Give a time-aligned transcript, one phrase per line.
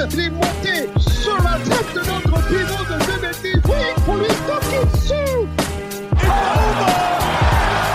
[0.00, 3.52] Sur la tête de notre pivot de 2 mètres 10.
[3.68, 5.46] Oui, pour lui toquer dessus.
[6.12, 6.90] It's over!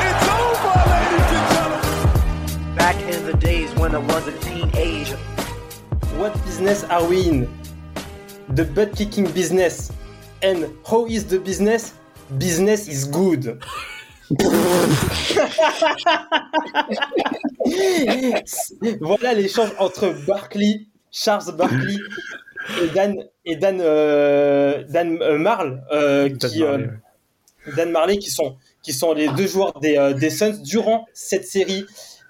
[0.05, 2.75] It's over, ladies and gentlemen!
[2.75, 5.17] Back in the days when I was a teenager.
[6.17, 7.47] What business are we in?
[8.49, 9.91] The butt kicking business.
[10.43, 11.93] And how is the business?
[12.37, 13.59] Business is good.
[19.01, 21.97] voilà l'échange entre Barkley, Charles Barkley
[22.81, 26.89] et Dan et Dan euh, Dan euh, Marl, euh, qui Marley,
[27.75, 31.85] Dan Marley qui sont qui sont les deux joueurs des, des Suns durant cette série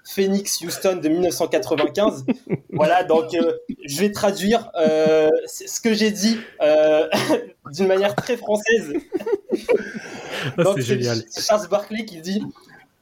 [0.06, 2.24] Phoenix Houston de 1995.
[2.70, 7.08] voilà, donc euh, je vais traduire euh, ce que j'ai dit euh,
[7.72, 8.94] d'une manière très française.
[10.58, 11.22] Ah, c'est génial.
[11.36, 12.42] Charles Barkley qui dit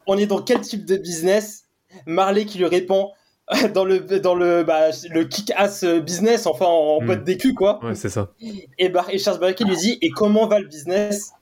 [0.06, 1.64] On est dans quel type de business?
[2.06, 3.10] Marley qui lui répond
[3.74, 7.06] dans le dans le bah, le kick-ass business enfin en Hmm.
[7.06, 8.30] boîte d'écu quoi Ouais, c'est ça.
[8.78, 11.32] et, Bar- et Charles Barkley lui dit et comment va le business?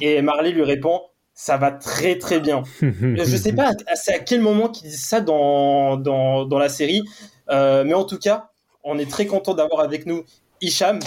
[0.00, 1.00] Et Marley lui répond
[1.32, 5.04] ça va très très bien je sais pas à- c'est à quel moment qu'ils disent
[5.06, 7.02] ça dans, dans, dans la série,
[7.50, 8.50] euh, mais en tout cas,
[8.84, 10.24] on est très content d'avoir avec nous
[10.60, 11.00] Hicham.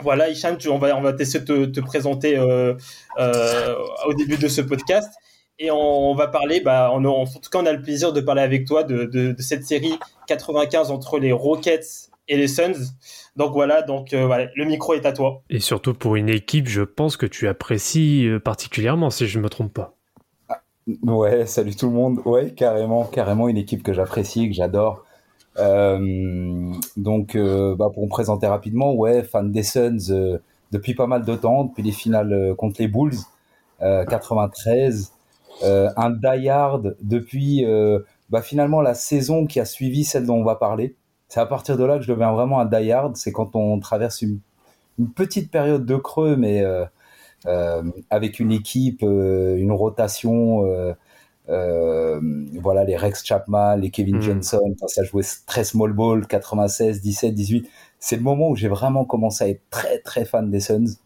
[0.00, 2.74] Voilà, Hicham, tu, on va, on va essayer de te, te présenter euh,
[3.18, 3.74] euh,
[4.06, 5.12] au début de ce podcast.
[5.58, 8.12] Et on, on va parler, bah, on a- en tout cas, on a le plaisir
[8.12, 12.48] de parler avec toi de, de, de cette série 95 entre les Rockets et les
[12.48, 12.92] Suns.
[13.36, 15.42] Donc voilà, donc euh, voilà, le micro est à toi.
[15.50, 19.48] Et surtout pour une équipe, je pense que tu apprécies euh, particulièrement, si je me
[19.48, 19.94] trompe pas.
[21.02, 22.20] Ouais, salut tout le monde.
[22.24, 25.04] Ouais, carrément, carrément une équipe que j'apprécie, que j'adore.
[25.58, 30.38] Euh, donc, euh, bah, pour me présenter rapidement, ouais, fan des Suns euh,
[30.72, 33.14] depuis pas mal de temps, depuis les finales euh, contre les Bulls,
[33.82, 35.12] euh, 93.
[35.62, 38.00] Euh, un die-hard depuis euh,
[38.30, 40.96] bah, finalement la saison qui a suivi celle dont on va parler.
[41.28, 43.16] C'est à partir de là que je deviens vraiment un die-hard.
[43.16, 44.40] C'est quand on traverse une,
[44.98, 46.62] une petite période de creux, mais
[47.46, 50.64] euh, avec une équipe, euh, une rotation.
[51.50, 52.20] euh,
[52.60, 54.22] voilà, les Rex Chapman, les Kevin Mhm.
[54.22, 57.68] Johnson, ça jouait très small ball, 96, 17, 18.
[57.98, 60.96] C'est le moment où j'ai vraiment commencé à être très très fan des Suns.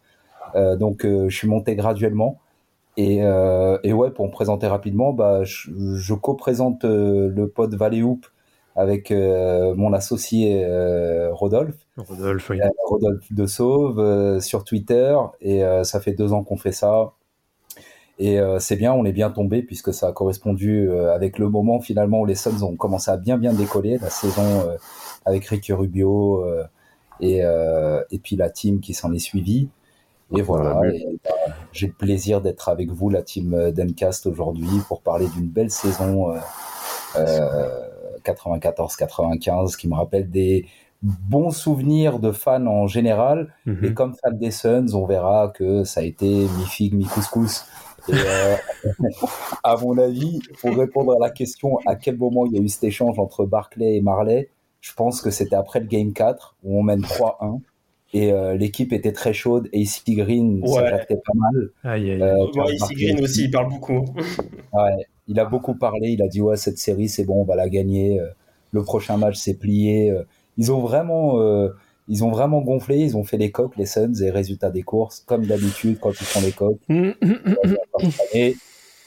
[0.55, 2.39] Donc je suis monté graduellement.
[2.99, 7.73] Et, euh, et ouais, pour me présenter rapidement, bah, je, je co-présente euh, le pod
[7.73, 8.25] Valley Hoop
[8.75, 10.65] avec euh, mon associé
[11.31, 11.77] Rodolphe.
[11.95, 12.59] Rodolphe, oui.
[12.87, 15.17] Rodolphe de Sauve sur Twitter.
[15.39, 17.13] Et ça fait deux ans qu'on fait ça.
[18.19, 21.81] Et c'est bien on est bien tombé puisque ça a correspondu avec le moment.
[21.81, 23.97] Finalement où les Suns ont commencé à bien bien décoller.
[23.97, 24.69] La saison
[25.25, 26.45] avec Ricky Rubio
[27.19, 29.67] et, et puis la team qui s'en est suivie
[30.35, 31.31] et voilà et, bah,
[31.71, 35.71] j'ai le plaisir d'être avec vous la team euh, Dencast aujourd'hui pour parler d'une belle
[35.71, 36.39] saison euh,
[37.17, 37.87] euh,
[38.23, 40.65] 94-95 qui me rappelle des
[41.01, 43.53] bons souvenirs de fans en général.
[43.65, 43.85] Mhm.
[43.85, 47.65] Et comme fan des Suns, on verra que ça a été mi-figue, mi-couscous.
[48.09, 48.55] Et euh,
[49.63, 52.69] à mon avis, pour répondre à la question à quel moment il y a eu
[52.69, 54.49] cet échange entre Barclay et Marley,
[54.81, 57.59] je pense que c'était après le Game 4 où on mène 3-1
[58.13, 60.73] et euh, l'équipe était très chaude et ici Green Ouais.
[60.73, 61.69] s'adaptait pas mal.
[61.83, 62.47] Aïe, aïe, Euh.
[62.55, 64.05] Ouais, Green aussi, il parle beaucoup.
[64.73, 67.55] Ouais, il a beaucoup parlé, il a dit ouais cette série c'est bon, on va
[67.55, 68.19] la gagner.
[68.19, 68.27] euh,
[68.71, 70.11] Le prochain match c'est plié.
[70.11, 70.23] euh.
[70.57, 71.69] Ils ont vraiment, euh,
[72.07, 75.23] ils ont vraiment gonflé, ils ont fait les coques les Suns et résultat des courses
[75.25, 76.81] comme d'habitude quand ils font les coques.
[78.33, 78.55] Et,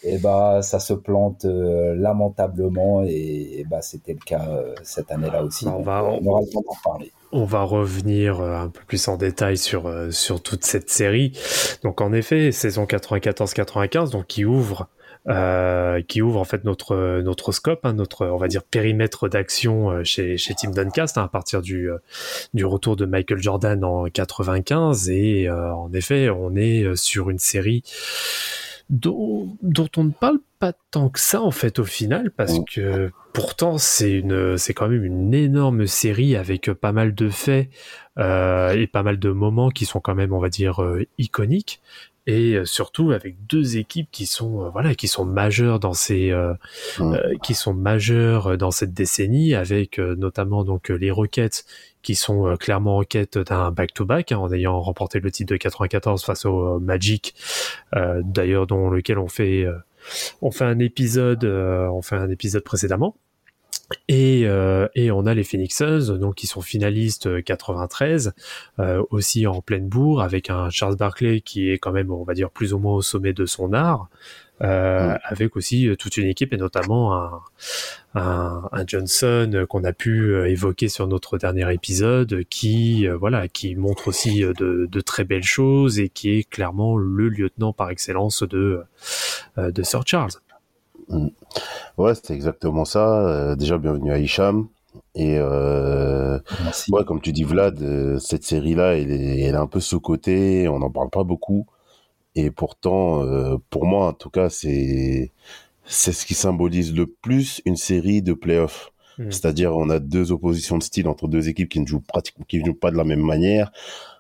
[0.05, 5.11] et bah ça se plante euh, lamentablement et, et bah c'était le cas euh, cette
[5.11, 5.67] année-là aussi.
[5.67, 7.13] On Donc, va- on d'en parler.
[7.33, 11.33] On va revenir euh, un peu plus en détail sur, euh, sur toute cette série.
[11.83, 14.89] Donc en effet, saison 94-95, donc qui ouvre
[15.29, 19.91] euh, qui ouvre en fait notre notre scope, hein, notre on va dire périmètre d'action
[19.93, 21.89] euh, chez chez Team Duncast hein, à partir du
[22.55, 27.39] du retour de Michael Jordan en 95 et euh, en effet on est sur une
[27.39, 27.85] série
[28.91, 32.65] dont, dont on ne parle pas tant que ça en fait au final parce Mm.
[32.73, 37.69] que pourtant c'est une c'est quand même une énorme série avec pas mal de faits
[38.19, 41.81] euh, et pas mal de moments qui sont quand même on va dire euh, iconiques
[42.29, 46.55] et euh, surtout avec deux équipes qui sont voilà qui sont majeures dans ces euh,
[47.01, 47.17] Mm.
[47.43, 51.65] qui sont majeures dans cette décennie avec notamment donc les Rockets
[52.03, 55.57] qui sont euh, clairement en quête d'un back-to-back hein, en ayant remporté le titre de
[55.57, 57.35] 94 face au euh, Magic
[57.95, 59.67] euh, d'ailleurs dont lequel on fait
[60.41, 63.17] on fait un épisode on fait un épisode précédemment.
[64.09, 64.47] Et,
[64.95, 68.33] et on a les Phoenix Suns, donc qui sont finalistes euh, 93,
[68.79, 72.35] euh, aussi en pleine bourre, avec un Charles Barkley qui est quand même, on va
[72.35, 74.09] dire, plus ou moins au sommet de son art,
[74.61, 77.41] euh, avec aussi euh, toute une équipe et notamment un,
[78.15, 83.49] un, un Johnson euh, qu'on a pu évoquer sur notre dernier épisode, qui euh, voilà,
[83.49, 87.91] qui montre aussi de, de très belles choses et qui est clairement le lieutenant par
[87.91, 88.83] excellence de
[89.57, 90.33] de Sir Charles.
[91.97, 93.57] Ouais, c'était exactement ça.
[93.57, 94.69] Déjà, bienvenue à Hicham.
[95.15, 96.39] Et euh,
[96.91, 100.69] ouais, comme tu dis, Vlad, euh, cette série-là, elle est, elle est un peu sous-cotée.
[100.69, 101.67] On n'en parle pas beaucoup.
[102.35, 105.33] Et pourtant, euh, pour moi, en tout cas, c'est
[105.87, 108.93] c'est ce qui symbolise le plus une série de playoffs.
[109.19, 109.31] Mm.
[109.31, 112.61] C'est-à-dire, on a deux oppositions de style entre deux équipes qui ne jouent pratiquement, qui
[112.61, 113.73] ne jouent pas de la même manière.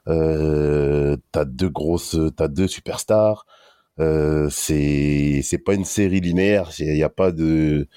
[0.08, 3.46] Euh, t'as deux grosses, t'as deux superstars.
[4.00, 6.70] Euh, c'est, c'est pas une série linéaire.
[6.80, 7.88] Il y a pas de,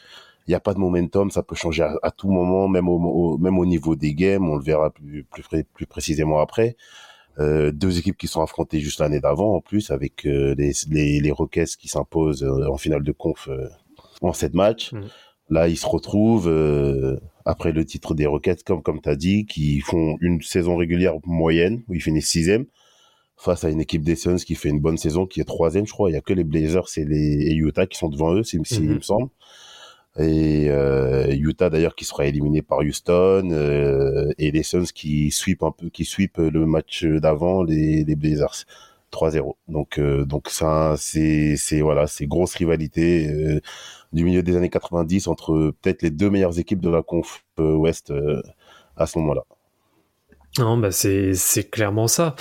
[0.47, 1.31] il y a pas de momentum.
[1.31, 4.49] Ça peut changer à, à tout moment, même au, au- même au niveau des games.
[4.49, 5.25] On le verra plus,
[5.73, 6.77] plus précisément après.
[7.39, 11.19] Euh, deux équipes qui sont affrontées juste l'année d'avant, en plus, avec euh, les, les,
[11.19, 13.67] les Rockets qui s'imposent euh, en finale de conf euh,
[14.21, 14.93] en sept matchs.
[14.93, 15.07] Mhm.
[15.49, 19.79] Là, ils se retrouvent euh, après le titre des Rockets, comme comme t'as dit, qui
[19.81, 22.65] font une saison régulière moyenne où ils finissent sixième
[23.37, 25.91] face à une équipe des Suns qui fait une bonne saison, qui est troisième, je
[25.91, 26.09] crois.
[26.09, 28.57] Il y a que les Blazers et les et Utah qui sont devant eux, si,
[28.63, 28.85] si- Mhm.
[28.91, 29.29] il me semble.
[30.17, 35.61] Et euh, Utah d'ailleurs qui sera éliminé par Houston euh, et les Suns qui sweep
[35.63, 38.65] un peu, qui sweep le match d'avant les, les Blazers
[39.11, 39.55] 3-0.
[39.67, 43.59] Donc euh, donc ça c'est c'est voilà c'est grosse rivalité
[44.13, 48.13] du milieu des années 90 entre peut-être les deux meilleures équipes de la conf Ouest
[48.97, 49.43] à ce moment-là.
[50.57, 52.35] Non, bah c'est c'est clairement ça.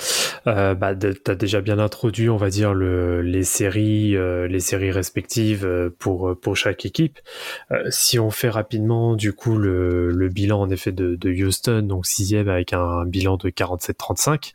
[0.47, 4.91] Euh, bah t'as déjà bien introduit, on va dire le les séries euh, les séries
[4.91, 7.19] respectives euh, pour pour chaque équipe.
[7.71, 11.81] Euh, si on fait rapidement du coup le le bilan en effet de de Houston,
[11.81, 14.53] donc sixième avec un, bilan de 47-35,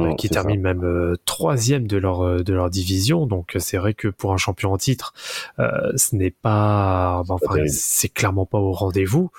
[0.00, 0.42] euh, Ouais, qui c'est ça.
[0.42, 3.24] termine même euh, troisième de leur euh, de leur division.
[3.26, 5.14] Donc euh, c'est vrai que pour un champion en titre,
[5.58, 9.30] euh, ce n'est pas, bah, enfin c'est clairement pas au rendez-vous.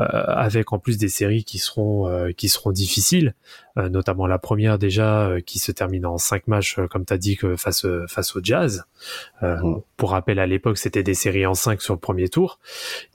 [0.00, 3.32] Euh, avec en plus des séries qui seront euh, qui seront difficiles, euh,
[3.76, 7.18] notamment la première déjà euh, qui se termine en cinq matchs, euh, comme tu as
[7.18, 8.84] dit que face euh, face au Jazz.
[9.42, 9.80] Euh, Mhm.
[9.96, 12.58] Pour rappel, à l'époque, c'était des séries en 5 sur le premier tour.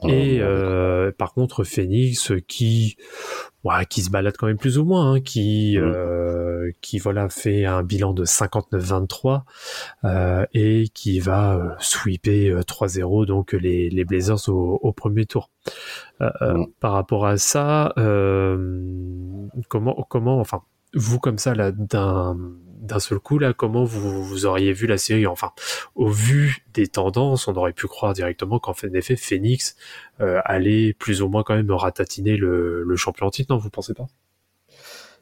[0.02, 0.10] Mhm.
[0.10, 2.96] Et euh, par contre, Phoenix euh, qui
[3.64, 5.84] ouais, qui se balade quand même plus ou moins, hein, qui Mhm.
[5.84, 9.42] euh, qui voilà fait un bilan de 59-23
[10.04, 15.26] euh, et qui va euh, sweeper euh, 3-0 donc les, les Blazers au, au premier
[15.26, 15.50] tour.
[16.22, 16.66] Euh, euh, Mhm.
[16.80, 20.42] Par rapport à ça, euh, comment comment
[20.94, 22.36] vous comme ça là d'un
[22.80, 25.26] d'un seul coup là comment vous, vous auriez vu la série?
[25.26, 25.52] Enfin
[25.94, 29.76] au vu des tendances on aurait pu croire directement qu'en fait, en effet Phoenix
[30.20, 33.58] euh, allait plus ou moins quand même ratatiner le, le champion en titre non?
[33.58, 34.06] Vous pensez pas?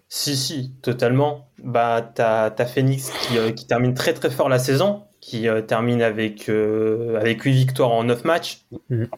[0.08, 1.50] Si, si, totalement.
[1.62, 6.00] Bah, t'as, Phoenix qui, euh, qui termine très très fort la saison, qui euh, termine
[6.00, 8.64] avec, avec 8 victoires en 9 matchs.
[8.88, 9.08] Mhm.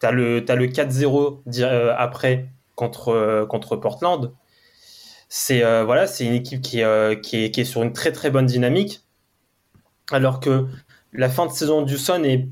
[0.00, 4.32] T'as le, t'as le 4-0 di- euh, après contre, contre Portland.
[5.32, 7.92] C'est euh, voilà, c'est une équipe qui, est, euh, qui, est, qui est sur une
[7.94, 9.02] très très bonne dynamique.
[10.10, 10.66] Alors que
[11.12, 12.48] la fin de saison du Sun est,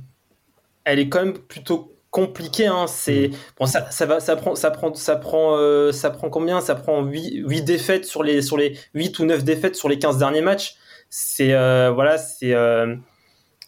[0.85, 2.66] elle est quand même plutôt compliquée.
[2.66, 2.87] Hein.
[2.87, 6.61] C'est bon, ça, ça va, ça prend, ça prend, ça prend, euh, ça prend combien?
[6.61, 9.99] Ça prend 8, 8 défaites sur les, sur les 8 ou 9 défaites sur les
[9.99, 10.76] 15 derniers matchs.
[11.11, 12.94] C'est euh, voilà, c'est euh,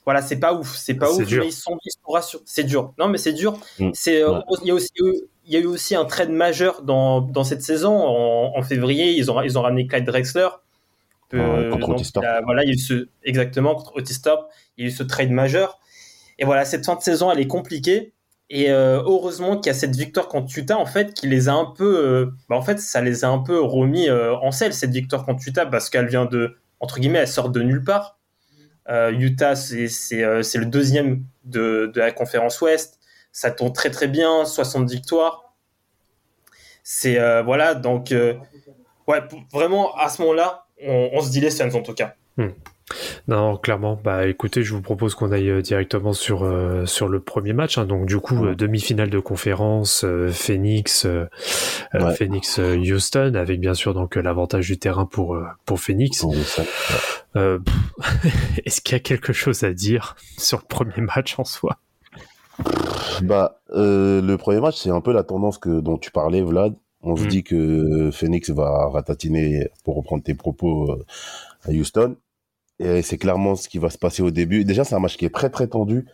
[0.04, 1.42] voilà, c'est pas ouf, c'est pas ouf, dur.
[1.42, 2.42] mais ils sont, ils sont rassurés.
[2.46, 2.94] C'est dur.
[2.98, 3.58] Non, mais c'est dur.
[3.78, 3.90] Mm.
[3.92, 4.42] C'est euh, Ouais.
[4.62, 7.62] il y a aussi il y a eu aussi un trade majeur dans, dans cette
[7.62, 7.92] saison.
[7.94, 10.48] En, en février, ils ont, ils ont ramené Clyde Drexler.
[11.32, 13.96] Ouais, contre donc, Otis il y a- voilà, il y a eu ce, exactement, contre
[13.96, 14.50] Otis Thorpe.
[14.76, 15.78] Il y a eu ce trade majeur.
[16.38, 18.12] Et voilà, cette fin de saison, elle est compliquée.
[18.48, 21.52] Et euh, heureusement qu'il y a cette victoire contre Utah, en fait, qui les a
[21.52, 21.98] un peu.
[22.04, 25.24] euh, bah, en fait, ça les a un peu remis euh, en selle, cette victoire
[25.24, 26.56] contre Utah, parce qu'elle vient de.
[26.80, 28.18] Entre guillemets, elle sort de nulle part.
[28.88, 32.98] Euh, Utah, euh, c'est le deuxième de, de la conférence Ouest.
[33.32, 35.54] Ça tombe très très bien, 60 victoires.
[36.82, 37.18] C'est.
[37.20, 38.12] euh, voilà, donc.
[38.12, 38.34] euh,
[39.06, 39.20] ouais,
[39.52, 42.14] vraiment, à ce moment-là, on, on se dit les Suns en tout cas.
[43.28, 44.00] Non, clairement.
[44.02, 47.78] Bah, écoutez, je vous propose qu'on aille euh, directement sur euh, sur le premier match.
[47.78, 47.84] hein.
[47.86, 52.14] Donc, du coup, euh, demi-finale de conférence, euh, Phoenix, Ouais.
[52.16, 56.24] Phoenix, euh, Houston, avec bien sûr donc l'avantage du terrain pour euh, pour Phoenix.
[56.24, 56.36] Ouais.
[57.36, 57.58] Euh,
[58.64, 61.78] Est-ce qu'il y a quelque chose à dire sur le premier match en soi?
[63.22, 66.74] Bah, euh, le premier match, c'est un peu la tendance que dont tu parlais, Vlad.
[67.02, 67.28] On se Mm.
[67.28, 71.04] dit que Phoenix va ratatiner, pour reprendre tes propos, euh,
[71.64, 72.16] à Houston.
[72.78, 74.64] Et c'est clairement ce qui va se passer au début.
[74.64, 76.06] Déjà, c'est un match qui est très très tendu,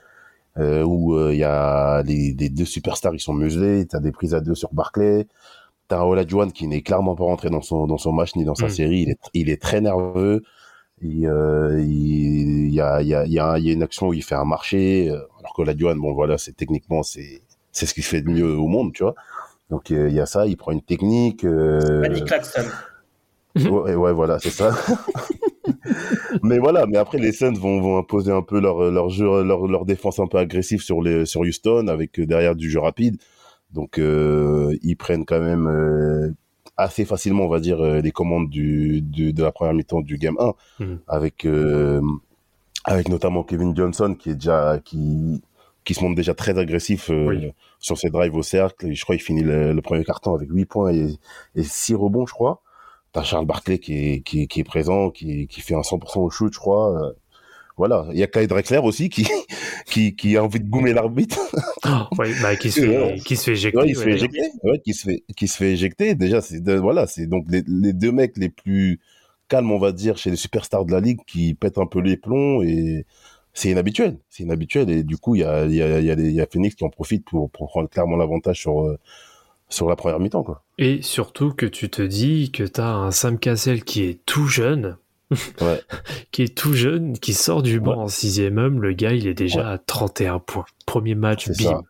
[0.58, 3.86] euh, où il y a les, les deux superstars, ils sont muselés.
[3.86, 5.26] T'as des prises à deux sur Barclay.
[5.88, 8.66] T'as Olajuwon qui n'est clairement pas rentré dans son dans son match ni dans sa
[8.66, 8.70] Mm.
[8.70, 9.00] série.
[9.02, 10.42] Il est il est très nerveux.
[11.02, 11.30] Il,
[11.78, 13.38] il, il y a il y a il y
[13.70, 15.12] a une action où il fait un marché,
[15.46, 18.66] alors que Olajuwon, bon voilà, c'est techniquement c'est c'est ce qu'il fait de mieux au
[18.66, 19.14] monde, tu vois.
[19.70, 21.44] Donc euh, il y a ça, il prend une technique.
[21.44, 22.02] euh.
[23.56, 24.70] Ouais, ouais, voilà, c'est ça.
[26.42, 29.66] mais voilà, mais après les Suns vont, vont imposer un peu leur, leur jeu, leur,
[29.66, 33.16] leur défense un peu agressive sur les sur Houston avec euh, derrière du jeu rapide.
[33.72, 36.30] Donc euh, ils prennent quand même euh,
[36.76, 40.18] assez facilement, on va dire, euh, les commandes du, du de la première mi-temps du
[40.18, 40.98] game 1 Mhm.
[41.08, 42.00] avec euh,
[42.86, 45.42] avec notamment Kevin Johnson qui est déjà qui
[45.84, 47.52] qui se montre déjà très agressif euh, Oui.
[47.78, 48.86] sur ses drives au cercle.
[48.86, 51.16] Et je crois qu'il finit le, le premier carton avec 8 points et,
[51.54, 52.60] et 6 rebonds, je crois.
[53.12, 56.18] T'as Charles Barkley qui est, qui, est- qui est présent, qui, qui fait un 100%
[56.18, 56.92] au shoot, je crois.
[57.00, 57.12] Euh,
[57.76, 58.08] voilà.
[58.10, 59.28] Il y a Kyle Drexler aussi qui,
[59.86, 61.38] qui, qui a envie de gommer l'arbitre.
[62.18, 63.18] Ouais, bah, qui, se fait, Ouais.
[63.24, 63.78] qui se fait éjecter.
[63.78, 64.14] Ouais, il se fait ouais.
[64.16, 64.40] éjecter.
[64.64, 66.14] Ouais, qui se fait, qui se fait éjecter.
[66.16, 68.98] Déjà, c'est voilà, c'est donc les, les deux mecs les plus
[69.48, 72.16] calmes, on va dire, chez les superstars de la ligue qui pètent un peu les
[72.16, 73.06] plombs et
[73.52, 74.18] c'est inhabituel.
[74.28, 76.74] C'est inhabituel et du coup, il y a, y a, y a, y a Phoenix
[76.74, 78.98] qui en profite pour, pour prendre clairement l'avantage sur, euh,
[79.68, 80.62] sur la première mi-temps, quoi.
[80.78, 84.96] Et surtout que tu te dis que t'as un Sam Cassell qui est tout jeune,
[85.60, 85.80] Ouais.
[86.30, 89.34] qui est tout jeune, qui sort du banc en sixième homme, le gars il est
[89.34, 90.66] déjà à 31 points.
[90.86, 91.54] Premier match, bim.
[91.54, 91.80] ça.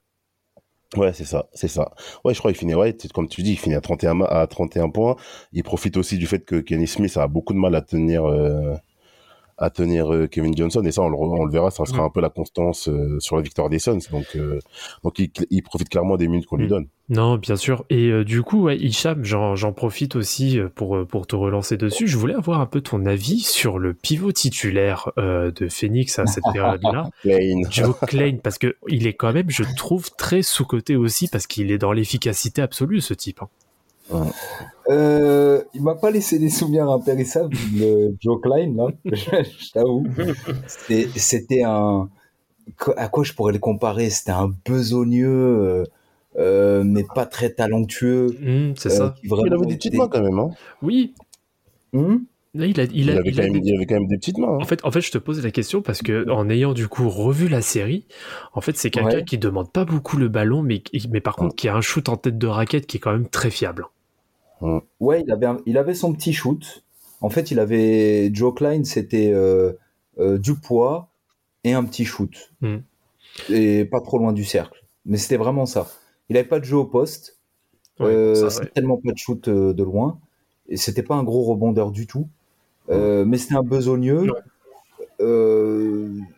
[0.97, 1.93] Ouais, c'est ça, c'est ça.
[2.25, 4.47] Ouais, je crois qu'il finit, ouais, comme tu dis, il finit à 31, ma- à
[4.47, 5.17] 31 points.
[5.53, 8.75] Il profite aussi du fait que Kenny Smith a beaucoup de mal à tenir, euh,
[9.59, 10.83] à tenir euh, Kevin Johnson.
[10.85, 12.07] Et ça, on le, on le verra, ça sera Mm.
[12.07, 13.99] un peu la constance euh, sur la victoire des Suns.
[14.11, 14.59] Donc, euh,
[15.03, 16.69] donc il, il profite clairement des minutes qu'on lui Mm.
[16.69, 16.87] donne.
[17.09, 17.85] Non, bien sûr.
[17.89, 21.77] Et euh, du coup, ouais, Hicham, j'en profite aussi euh, pour, euh, pour te relancer
[21.77, 22.07] dessus.
[22.09, 26.27] Je voulais avoir un peu ton avis sur le pivot titulaire euh, de Phoenix à
[26.27, 27.09] cette période-là.
[27.71, 31.71] Joe Klein, parce que il est quand même, je trouve, très sous-coté aussi, parce qu'il
[31.71, 33.41] est dans l'efficacité absolue, ce type.
[33.43, 33.49] hein.
[34.89, 40.07] Euh, il m'a pas laissé des souvenirs impérissables, le Joe Klein, là, je, je t'avoue.
[41.17, 42.09] C'était- un.
[42.97, 44.11] À quoi je pourrais le comparer?
[44.11, 45.85] C'était un besogneux, euh,
[46.39, 48.27] euh, mais pas très talentueux.
[48.45, 49.15] Hum, c'est euh, ça.
[49.21, 50.39] qui vraiment Il avait des petites mains quand même.
[50.39, 50.51] Hein.
[50.83, 51.15] Oui,
[51.93, 53.95] là, il a, il Il, a, avait il a quand même, des- il avait quand
[53.95, 54.49] même des petites mains.
[54.55, 54.59] hein.
[54.61, 57.09] En fait, en fait, je te pose la question parce que en ayant du coup
[57.09, 58.07] revu la série,
[58.53, 59.25] en fait, c'est quelqu'un Ouais.
[59.25, 62.17] qui demande pas beaucoup le ballon, mais, mais par contre qui a un shoot en
[62.17, 63.87] tête de raquette qui est quand même très fiable.
[65.01, 66.85] Ouais, il avait, un- il avait son petit shoot.
[67.21, 69.73] En fait, il avait Joe Klein, c'était euh,
[70.19, 71.09] euh, du poids
[71.65, 72.53] et un petit shoot.
[72.61, 72.77] Mm.
[73.51, 74.85] Et pas trop loin du cercle.
[75.05, 75.87] Mais c'était vraiment ça.
[76.29, 77.39] Il avait pas de jeu au poste.
[78.01, 80.19] Ouais, Euh, certainement pas de shoot euh, de loin.
[80.69, 82.29] Et c'était pas un gros rebondeur du tout.
[82.89, 84.27] Mais c'était un besogneux.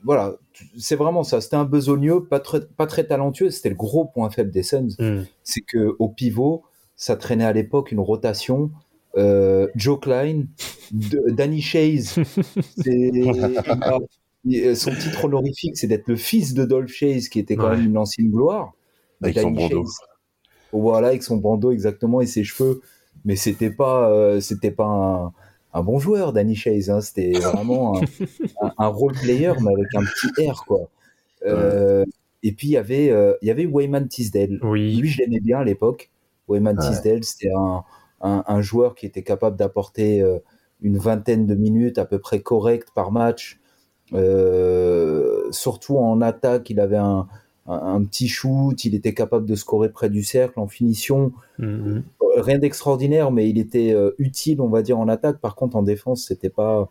[0.05, 0.35] Voilà,
[0.79, 1.41] c'est vraiment ça.
[1.41, 3.51] C'était un besogneux, pas très, pas très talentueux.
[3.51, 5.27] C'était le gros point faible des Suns Hum.
[5.43, 6.65] c'est que au pivot,
[6.99, 8.71] ça traînait à l'époque une rotation.
[9.17, 10.43] euh, Joe Klein,
[10.93, 11.63] de- Danny
[14.45, 17.77] il- son titre honorifique, c'est d'être le fils de Dolph Chase, qui était quand Ouais.
[17.77, 18.73] même une ancienne gloire.
[19.23, 19.85] Avec Danny son bandeau.
[19.85, 19.97] Chase,
[20.73, 22.83] voilà, avec son bandeau exactement et ses cheveux.
[23.25, 25.33] Mais c'était pas, euh, c'était pas un,
[25.75, 26.89] un bon joueur, Danny Chase.
[26.91, 27.01] hein.
[27.01, 28.03] C'était vraiment un,
[28.63, 30.89] un, un role player, mais avec un petit R, quoi.
[31.47, 32.05] Euh,
[32.45, 34.61] Et puis il y avait, euh, il y avait Wayman Tisdale.
[34.63, 34.95] Oui.
[34.97, 36.11] Lui, je l'aimais bien à l'époque.
[36.49, 36.89] Wayman Ouais.
[36.89, 37.85] Tisdale, c'était un,
[38.21, 40.39] un, un joueur qui était capable d'apporter euh,
[40.81, 43.61] une vingtaine de minutes à peu près correctes par match.
[44.15, 47.27] Euh, surtout en attaque, il avait un,
[47.67, 51.33] un, un petit shoot, il était capable de scorer près du cercle en finition.
[51.61, 52.01] Euh,
[52.37, 55.39] Rien d'extraordinaire, mais il était euh, utile, on va dire, en attaque.
[55.41, 56.89] Par contre, en défense, c'était pas,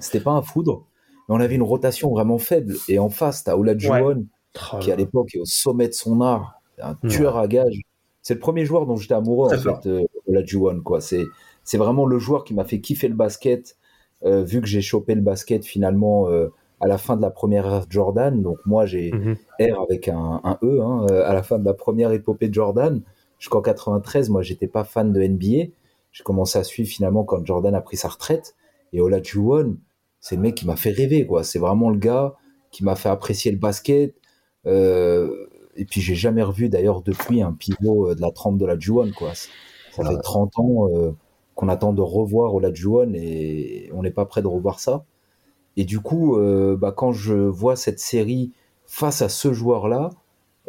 [0.00, 0.84] c'était pas un foudre.
[1.28, 2.74] Mais on avait une rotation vraiment faible.
[2.88, 4.26] Et en face, t'as Olajuwon,
[4.72, 4.96] Oh qui à là.
[4.96, 7.08] l'époque est au sommet de son art, un Ouais.
[7.08, 7.80] tueur à gage.
[8.24, 11.00] C'est le premier joueur dont j'étais amoureux en fait, euh, Olajuwon quoi.
[11.00, 11.24] C'est
[11.62, 13.76] c'est vraiment le joueur qui m'a fait kiffer le basket,
[14.24, 16.48] euh, vu que j'ai chopé le basket finalement euh,
[16.80, 18.42] à la fin de la première ère Jordan.
[18.42, 19.36] Donc moi j'ai Mhm.
[19.60, 22.54] R avec un, un E hein, euh, à la fin de la première épopée de
[22.54, 23.02] Jordan.
[23.38, 25.70] Jusqu'en 93, moi j'étais pas fan de NBA.
[26.12, 28.54] J'ai commencé à suivre finalement quand Jordan a pris sa retraite.
[28.94, 29.76] Et Olajuwon,
[30.20, 31.44] c'est le mec qui m'a fait rêver quoi.
[31.44, 32.34] C'est vraiment le gars
[32.70, 34.14] qui m'a fait apprécier le basket.
[34.66, 38.66] Euh, et puis j'ai jamais revu d'ailleurs depuis un pivot euh, de la trempe de
[38.66, 39.32] la Juan quoi.
[39.94, 41.12] Ça fait 30 ans euh,
[41.54, 45.04] qu'on attend de revoir Olajuwon et on n'est pas prêt de revoir ça.
[45.76, 48.52] Et du coup, euh, bah, quand je vois cette série
[48.86, 50.10] face à ce joueur-là,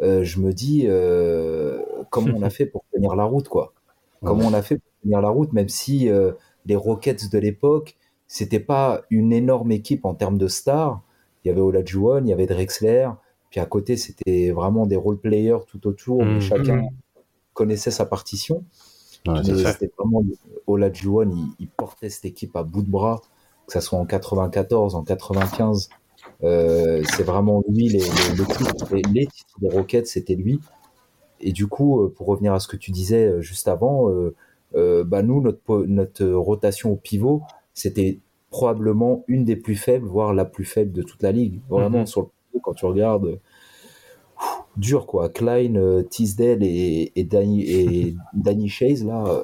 [0.00, 0.86] euh, je me dis
[2.10, 3.72] comment on a fait pour tenir la route, quoi.
[4.24, 6.08] Comment on a fait pour tenir la route, même si
[6.64, 7.96] les Rockets de l'époque,
[8.26, 11.00] c'était pas une énorme équipe en termes de stars.
[11.44, 13.10] Il y avait Olajuwon, il y avait Drexler,
[13.50, 16.34] puis à côté, c'était vraiment des role players tout autour, Mhm.
[16.34, 16.88] mais chacun
[17.54, 18.64] connaissait sa partition.
[19.26, 20.22] Ouais, c'était vraiment
[20.66, 23.20] Olajuwon, il, il portait cette équipe à bout de bras,
[23.66, 25.88] que ça soit en 94, en 95.
[26.44, 30.60] Euh, c'est vraiment lui, les, les, les titres, les- les titres des Rockets, c'était lui.
[31.40, 34.34] Et du coup, euh, pour revenir à ce que tu disais euh, juste avant, euh,
[34.74, 37.42] euh, bah nous, notre, rotation au pivot,
[37.74, 41.60] c'était probablement une des plus faibles, voire la plus faible de toute la ligue.
[41.68, 42.06] Vraiment, Mhm.
[42.06, 42.28] sur le
[42.62, 43.38] quand tu regardes,
[44.76, 45.28] dur quoi.
[45.28, 49.42] Klein, euh, Tisdale et, et Danny, et Danny Chase, là, euh,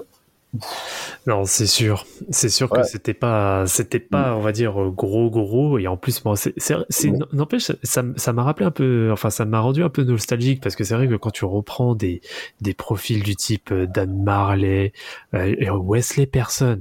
[1.26, 2.04] Non, c'est sûr.
[2.30, 5.78] C'est sûr que c'était pas, c'était pas, on va dire, gros, gros.
[5.78, 7.12] Et en plus, bon, c'est, Ouais.
[7.32, 10.76] n'empêche, ça, ça m'a rappelé un peu, enfin, ça m'a rendu un peu nostalgique parce
[10.76, 12.20] que c'est vrai que quand tu reprends des,
[12.60, 14.92] des profils du type euh, Dan Marley,
[15.34, 16.80] euh, et Wesley Person.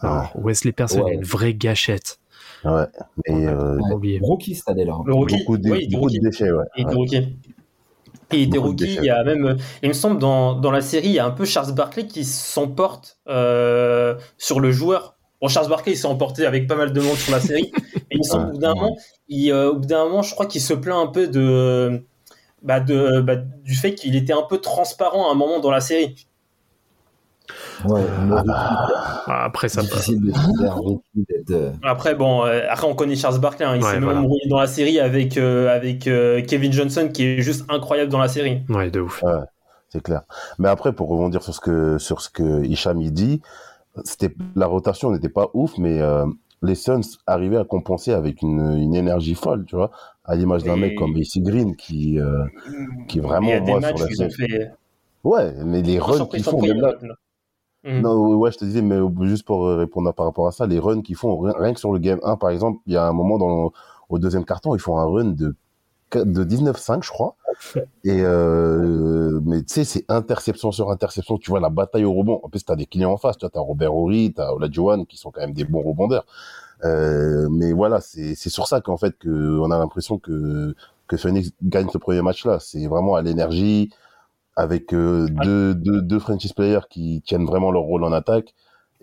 [0.00, 1.14] Alors, Wesley Person Ouais.
[1.14, 2.18] une vraie gâchette.
[2.64, 2.86] Ouais.
[3.28, 3.78] Mais euh,
[4.20, 4.98] rookie cette année-là.
[5.04, 6.20] Le rookie, beaucoup, de, oui, il était beaucoup de rookie.
[6.20, 6.64] déchets, ouais.
[6.76, 7.16] Il était rookie.
[8.32, 11.08] Et il était rookie, il y a même, il me semble, dans, dans la série,
[11.08, 15.16] il y a un peu Charles Barkley qui s'emporte euh, sur le joueur.
[15.40, 17.72] Bon, Charles Barkley, il s'est emporté avec pas mal de monde sur la série.
[17.96, 18.80] et il me semble, Ouais, au bout d'un ouais.
[18.80, 18.96] moment,
[19.28, 22.06] il, euh, au bout d'un moment, je crois qu'il se plaint un peu de,
[22.62, 25.80] bah, de, bah, du fait qu'il était un peu transparent à un moment dans la
[25.80, 26.26] série.
[27.84, 28.48] Ouais, rookie,
[29.26, 33.82] Ah, Après, ça, d'être, euh, Après, bon, euh, après, on connaît Charles Barkley, hein, il
[33.82, 34.20] Ouais, s'est même voilà.
[34.20, 38.18] embrouillé dans la série avec, euh, avec euh, Kevin Johnson, qui est juste incroyable dans
[38.20, 38.62] la série.
[38.68, 39.22] ouais, de ouf.
[39.88, 40.22] C'est clair.
[40.58, 43.42] Mais après, pour rebondir sur ce que sur ce que Hicham il dit,
[44.04, 46.24] c'était la rotation n'était pas ouf, mais euh,
[46.62, 49.90] les Suns arrivaient à compenser avec une, une énergie folle, tu vois,
[50.24, 52.42] à l'image d'un Et- mec comme AC Green qui euh,
[53.06, 54.70] qui vraiment il y a des moi matchs sur la fait.
[55.24, 56.94] Ouais, mais les runs qu'ils font surpris, même là.
[57.84, 58.00] Mhm.
[58.00, 60.78] Non, ouais, je te disais, mais juste pour euh, répondre par rapport à ça, les
[60.78, 63.12] runs qu'ils font, rien, que sur le game 1, par exemple, il y a un
[63.12, 63.72] moment dans,
[64.08, 65.56] au deuxième carton, ils font un run de,
[66.14, 67.36] de 19-5, je crois.
[68.04, 71.38] Et, euh, mais tu sais, c'est interception sur interception.
[71.38, 72.40] Tu vois la bataille au rebond.
[72.42, 73.36] En plus, t'as des clients en face.
[73.36, 76.24] Tu vois, t'as Robert Horry, t'as Olajuwon, qui sont quand même des bons rebondeurs.
[76.84, 80.74] Euh, mais voilà, c'est, c'est sur ça qu'en fait, que on a l'impression que,
[81.06, 82.58] que Phoenix gagne ce premier match-là.
[82.60, 83.90] C'est vraiment à l'énergie,
[84.56, 88.54] avec euh, deux, deux, deux franchise players qui tiennent vraiment leur rôle en attaque.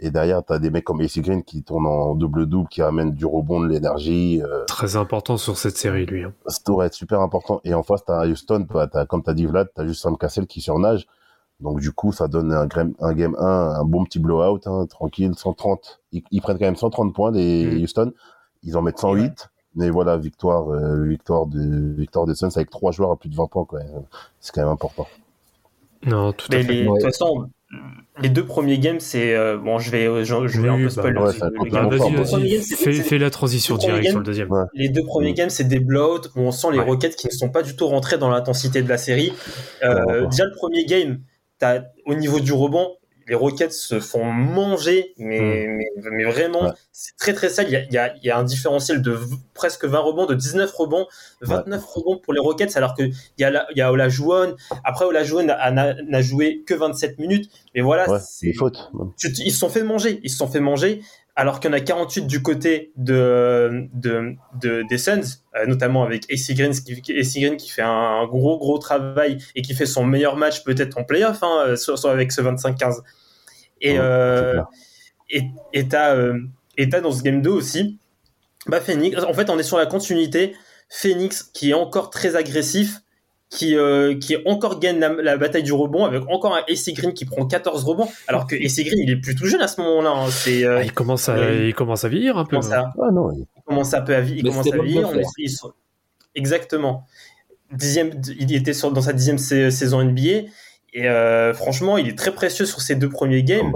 [0.01, 3.25] Et derrière, t'as des mecs comme AC Green qui tournent en double-double, qui amènent du
[3.25, 4.41] rebond, de l'énergie.
[4.41, 6.23] Euh, Très important sur cette série, lui.
[6.23, 6.33] hein.
[6.47, 7.59] ça être super important.
[7.65, 10.47] Et en face, t'as Houston, bah, t'as, comme t'as dit Vlad, t'as juste Sam Cassell
[10.47, 11.05] qui surnage.
[11.59, 12.69] Donc du coup, ça donne un,
[13.01, 15.99] un game 1, un bon petit blowout, hein, tranquille, 130.
[16.13, 17.83] Ils, ils prennent quand même 130 points, les Mm.
[17.83, 18.13] Houston.
[18.63, 19.49] Ils en mettent 108.
[19.75, 23.35] Mais voilà, victoire, euh, victoire de, victoire des Suns avec trois joueurs à plus de
[23.35, 23.67] 20 points.
[24.39, 25.07] C'est quand même important.
[26.05, 26.73] Non, tout à Mais fait.
[26.73, 26.99] les- de Ouais.
[26.99, 27.49] toute façon,
[28.21, 29.35] les deux premiers games, c'est.
[29.35, 31.19] euh, bon, je vais, je, je vais Oui, un peu bah, spoiler.
[31.19, 31.69] ouais.
[31.71, 32.25] Bah, Le
[32.61, 34.51] c'est- Fais, fais la transition directe sur le deuxième.
[34.51, 34.63] Ouais.
[34.73, 35.35] Les deux premiers Mm.
[35.35, 36.85] games, c'est des blowouts où on sent les Ouais.
[36.85, 39.33] Rockets qui ne sont pas du tout rentrés dans l'intensité de la série.
[39.83, 40.27] Euh, Ouais.
[40.29, 41.19] déjà, le premier game,
[41.59, 42.89] t'as- au niveau du rebond,
[43.29, 46.71] les Rockets se font manger, mais, mais, mais vraiment, Ouais.
[46.91, 47.67] c'est très très sale.
[47.67, 49.17] Il y a, il y a- il y a un différentiel de
[49.53, 51.05] presque 20 rebonds, de 19 rebonds,
[51.41, 54.55] 29 rebonds pour les Rockets, alors qu'il y a, la- y a Olajuwon.
[54.83, 58.51] Après, Olajuwon n'a- joué que 27 minutes, mais voilà, Ouais, c'est-
[59.17, 60.19] tu- ils se sont fait manger.
[60.23, 61.01] Ils se sont fait manger.
[61.39, 65.21] Alors qu'il y en a 48 du côté de, de, de- des Suns,
[65.55, 69.61] euh, notamment avec AC Green, qui, AC Green qui fait un gros gros travail et
[69.61, 73.03] qui fait son meilleur match peut-être en playoff, hein, euh, soit, soit avec ce 25-15.
[73.79, 74.61] Et Ouais, euh,
[75.33, 76.39] euh,
[76.77, 77.99] et t'as dans ce game 2 aussi,
[78.67, 79.17] bah Phoenix.
[79.23, 80.55] En fait, on est sur la continuité.
[80.89, 82.99] Phoenix qui est encore très agressif,
[83.49, 87.13] qui, euh, qui encore gagne la, la bataille du rebond avec encore un AC Green
[87.13, 89.81] qui prend 14 rebonds, alors que AC Green il est plus tout jeune à ce
[89.81, 90.11] moment-là.
[90.11, 90.29] hein.
[90.29, 91.67] C'est euh, Ah, il, commence à, Ouais.
[91.69, 92.51] il commence à vieillir un peu.
[92.57, 94.99] commence à, Ah non, il- il commence un peu à, il commence à vieillir.
[94.99, 95.19] on d'affaires.
[95.21, 95.73] est- ils sont-
[96.35, 97.05] Exactement.
[97.73, 100.47] Dixième, il était sur, dans sa dixième sa- saison NBA.
[100.93, 103.71] Et euh, franchement, il est très précieux sur ses deux premiers games.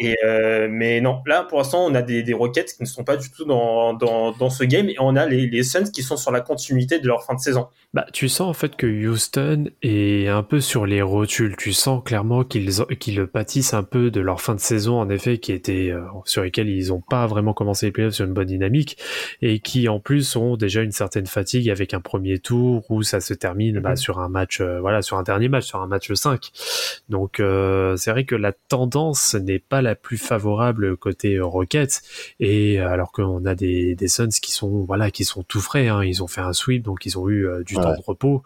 [0.00, 3.04] Et euh, mais non, là pour l'instant, on a des, des Rockets qui ne sont
[3.04, 6.02] pas du tout dans, dans, dans ce game et on a les, les Suns qui
[6.02, 7.68] sont sur la continuité de leur fin de saison.
[7.94, 11.54] Bah, tu sens en fait que Houston est un peu sur les rotules.
[11.56, 15.38] Tu sens clairement qu'ils qu'ils pâtissent un peu de leur fin de saison, en effet,
[15.38, 18.46] qui était euh, sur lesquels ils n'ont pas vraiment commencé les playoffs sur une bonne
[18.46, 18.98] dynamique
[19.40, 23.20] et qui en plus ont déjà une certaine fatigue avec un premier tour où ça
[23.20, 23.96] se termine bah, Mhm.
[23.96, 26.50] sur un match, euh, voilà, sur un dernier match, sur un match 5.
[27.08, 32.02] Donc euh, c'est vrai que la tendance n'est pas la plus favorable côté euh, Rockets
[32.40, 35.88] et euh, alors qu'on a des, des Suns qui sont voilà qui sont tout frais,
[35.88, 36.02] hein.
[36.04, 37.82] ils ont fait un sweep donc ils ont eu euh, du Ouais.
[37.82, 38.42] temps de repos,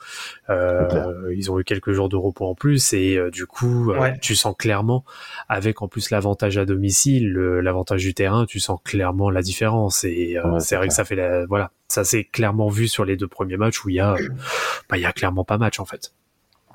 [0.49, 3.99] Euh, ils ont eu quelques jours de repos en plus et euh, du coup euh,
[4.01, 4.19] Ouais.
[4.21, 5.05] tu sens clairement
[5.49, 10.05] avec en plus l'avantage à domicile, le- l'avantage du terrain, tu sens clairement la différence
[10.05, 13.05] et euh, Ouais, c'est vrai que ça fait la voilà ça s'est clairement vu sur
[13.05, 14.29] les deux premiers matchs où il y a euh,
[14.89, 16.13] bah, il y a clairement pas match en fait.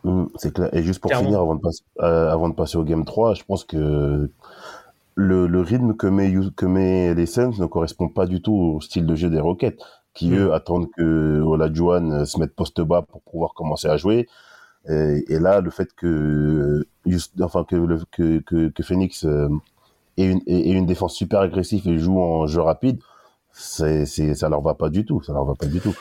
[0.05, 0.69] Mm, c'est clair.
[0.73, 1.25] Et juste pour Clairement.
[1.27, 4.29] finir, avant de, passer, euh, avant de passer au Game 3, je pense que
[5.15, 8.81] le, le rythme que met, que met les Suns ne correspond pas du tout au
[8.81, 9.79] style de jeu des Rockets,
[10.13, 10.35] qui Mm.
[10.35, 14.27] eux attendent que Olajuwon euh, se mette poste bas pour pouvoir commencer à jouer.
[14.87, 19.49] Et, et là, le fait que, Houston- enfin, que, le, que, que, que Phoenix euh,
[20.17, 22.99] ait, une, ait une défense super agressive et joue en jeu rapide,
[23.51, 25.23] c'est, ça leur va pas du tout.
[25.23, 25.95] Ça leur va pas du tout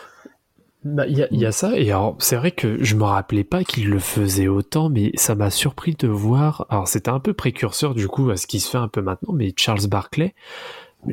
[0.85, 1.53] bah, y, a, mm.
[1.53, 5.13] ça, et alors c'est vrai que je me rappelais pas qu'il le faisait autant, mais
[5.15, 6.67] ça m'a surpris de voir.
[6.69, 9.33] Alors c'était un peu précurseur du coup à ce qui se fait un peu maintenant,
[9.33, 10.35] mais Charles Barclay,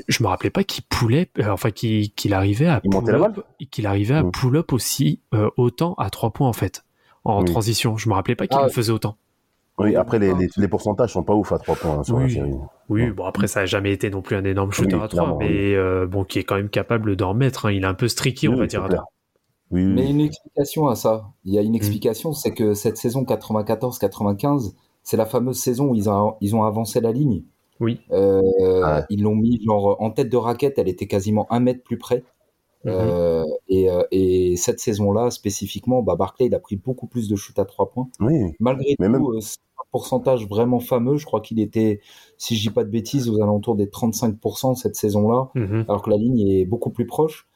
[0.07, 4.23] je me rappelais pas qu'il poulait, euh, enfin qu'il arrivait à pull-up, qu'il arrivait à
[4.23, 4.31] mm.
[4.31, 6.83] pull-up aussi euh, autant à trois points en fait
[7.23, 7.97] en transition.
[7.97, 9.15] Je me rappelais pas qu'il ah, le faisait autant.
[9.77, 12.35] Oui, après les, pourcentages sont pas ouf à 3 points hein, sur oui.
[12.35, 12.45] la.
[12.89, 15.73] Oui, bon après ça n'a jamais été non plus un énorme shooter à 3 mais
[15.75, 17.67] euh, bon qui est quand même capable d'en mettre.
[17.67, 17.71] Hein.
[17.71, 18.85] Il est un peu streaky on va dire.
[19.71, 21.31] Oui, oui, Mais une explication à ça.
[21.45, 21.75] Il y a une Mm.
[21.75, 26.63] explication, c'est que cette saison 94-95, c'est la fameuse saison où ils ont, ils ont
[26.63, 27.43] avancé la ligne.
[27.79, 27.99] Oui.
[28.11, 29.03] Euh, Ouais.
[29.09, 32.23] Ils l'ont mis genre en tête de raquette, elle était quasiment un mètre plus près.
[32.83, 32.91] Mhm.
[32.93, 37.35] Euh, et, euh, et cette saison-là, spécifiquement, bah Barclay, il a pris beaucoup plus de
[37.35, 38.07] shoot à trois points.
[38.19, 41.17] Oui, Malgré Mais tout, même- euh, c'est un pourcentage vraiment fameux.
[41.17, 42.01] Je crois qu'il était,
[42.37, 45.85] si je dis pas de bêtises, aux alentours des 35% cette saison-là Mhm.
[45.87, 47.47] alors que la ligne est beaucoup plus proche.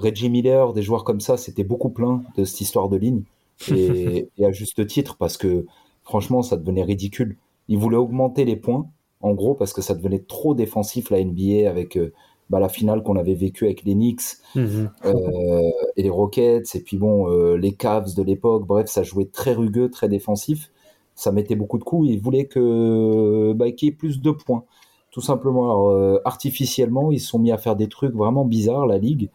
[0.00, 3.22] Reggie Miller, des joueurs comme ça, c'était beaucoup plein de cette histoire de ligne.
[3.70, 5.66] Et, et à juste titre, parce que
[6.02, 7.36] franchement, ça devenait ridicule.
[7.68, 8.86] Ils voulaient augmenter les points,
[9.20, 12.12] en gros, parce que ça devenait trop défensif, la NBA, avec euh,
[12.48, 14.90] bah, la finale qu'on avait vécue avec les Knicks Mhm.
[15.04, 18.66] euh, et les Rockets, et puis bon, euh, les Cavs de l'époque.
[18.66, 20.70] Bref, ça jouait très rugueux, très défensif.
[21.14, 22.08] Ça mettait beaucoup de coups.
[22.08, 24.64] Ils voulaient que bah, qu'il y ait plus de points,
[25.10, 25.64] tout simplement.
[25.64, 29.28] Alors, artificiellement, ils se sont mis à faire des trucs vraiment bizarres, la ligue.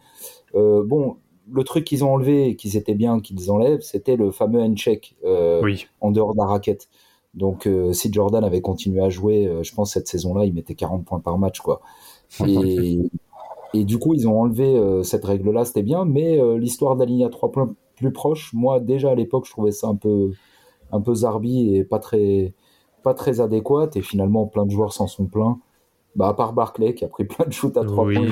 [0.54, 1.16] Euh, bon,
[1.50, 5.16] le truc qu'ils ont enlevé, et qu'ils étaient bien qu'ils enlèvent, c'était le fameux hand-check
[5.24, 5.86] euh, Oui.
[6.00, 6.88] en dehors de la raquette.
[7.34, 10.74] Donc, euh, si Jordan avait continué à jouer, euh, je pense cette saison-là, il mettait
[10.74, 11.80] 40 points par match, quoi.
[12.46, 12.98] Et,
[13.74, 17.28] et du coup, ils ont enlevé euh, cette règle-là, c'était bien, mais l'histoire d'aligner à
[17.28, 20.30] trois points plus proche, moi, déjà à l'époque, je trouvais ça un peu,
[20.92, 22.54] un peu zarbi et pas très,
[23.02, 23.90] pas très adéquat.
[23.94, 25.58] Et finalement, plein de joueurs s'en sont plaints.
[26.16, 28.14] Bah, à part Barclay qui a pris plein de shoots à trois Oui.
[28.14, 28.26] points.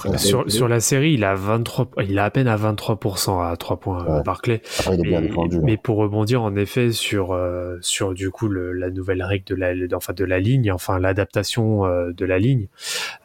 [0.00, 0.18] clair.
[0.18, 3.76] sur, sur la série, il a 23, il a à peine à 23% à 3
[3.78, 4.22] points, Ouais.
[4.24, 4.60] Barclay.
[4.80, 5.56] Après, il est bien Mais, défendu.
[5.56, 5.60] hein.
[5.62, 9.54] mais pour rebondir en effet sur euh, sur du coup le, la nouvelle règle de
[9.54, 12.66] la de- enfin de la ligne, enfin l'adaptation euh, de la ligne,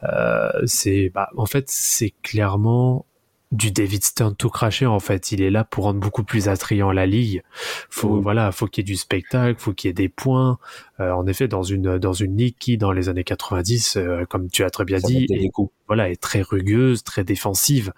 [0.04, 3.04] euh, c'est bah en fait c'est clairement
[3.52, 5.32] du David Stern tout craché en fait.
[5.32, 7.42] Il est là pour rendre beaucoup plus attrayant la ligue.
[7.90, 10.58] Faut voilà, faut qu'il y ait du spectacle, faut qu'il y ait des points.
[11.00, 14.48] Euh, en effet, dans une dans une ligue qui dans les années 90, euh, comme
[14.48, 15.50] tu as très bien ça dit, est
[15.86, 17.92] voilà, est très rugueuse, très défensive,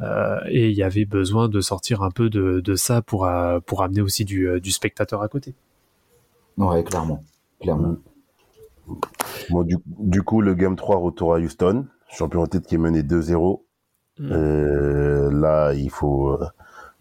[0.00, 3.60] euh, et il y avait besoin de sortir un peu de, de ça pour euh,
[3.60, 5.54] pour amener aussi du, euh, du spectateur à côté.
[6.56, 7.22] Ouais, clairement.
[7.60, 7.96] clairement.
[9.50, 11.86] Bon, du, du coup, le Game 3, retour à Houston.
[12.08, 13.60] Champion en tête qui est mené 2-0.
[14.18, 14.32] Mm.
[14.32, 16.46] Euh, là, il faut, euh,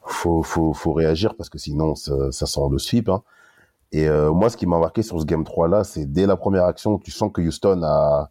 [0.04, 3.10] faut, faut, faut réagir parce que sinon, ça, ça sent le sweep.
[3.10, 3.22] Hein.
[3.92, 6.36] Et euh, moi, ce qui m'a marqué sur ce Game 3 là, c'est dès la
[6.36, 8.30] première action, tu sens que Houston a,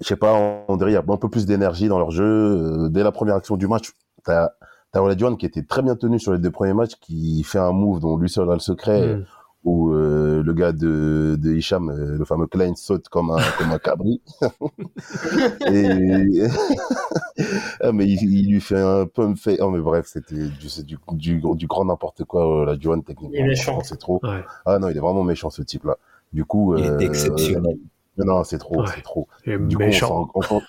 [0.00, 0.34] je sais pas,
[0.68, 2.88] on dirait il y a un peu plus d'énergie dans leur jeu.
[2.90, 3.92] Dès la première action du match,
[4.24, 4.50] t'as
[4.92, 7.72] t'as Olajuwon qui était très bien tenu sur les deux premiers matchs, qui fait un
[7.72, 9.24] move dont lui seul a le secret, Mm.
[9.64, 13.70] Où euh, le gars de, de Hicham, euh, le fameux Klein, saute comme un, comme
[13.70, 14.20] un cabri.
[15.70, 16.42] Et...
[17.80, 19.58] ah, mais il, il lui fait un peu fait.
[19.60, 23.30] Oh, mais bref, c'était du, du, du, du grand n'importe quoi, la Juan, techniquement.
[23.34, 23.80] Il est méchant.
[23.84, 24.20] C'est trop.
[24.22, 24.42] Ouais.
[24.66, 25.96] Ah non, il est vraiment méchant, ce type-là.
[26.32, 26.76] Du coup.
[26.76, 27.78] Il euh, était exceptionnel.
[28.18, 28.86] Non, non, c'est trop, Ouais.
[28.94, 29.26] c'est trop.
[29.46, 30.26] Et Du méchant.
[30.26, 30.60] coup, on-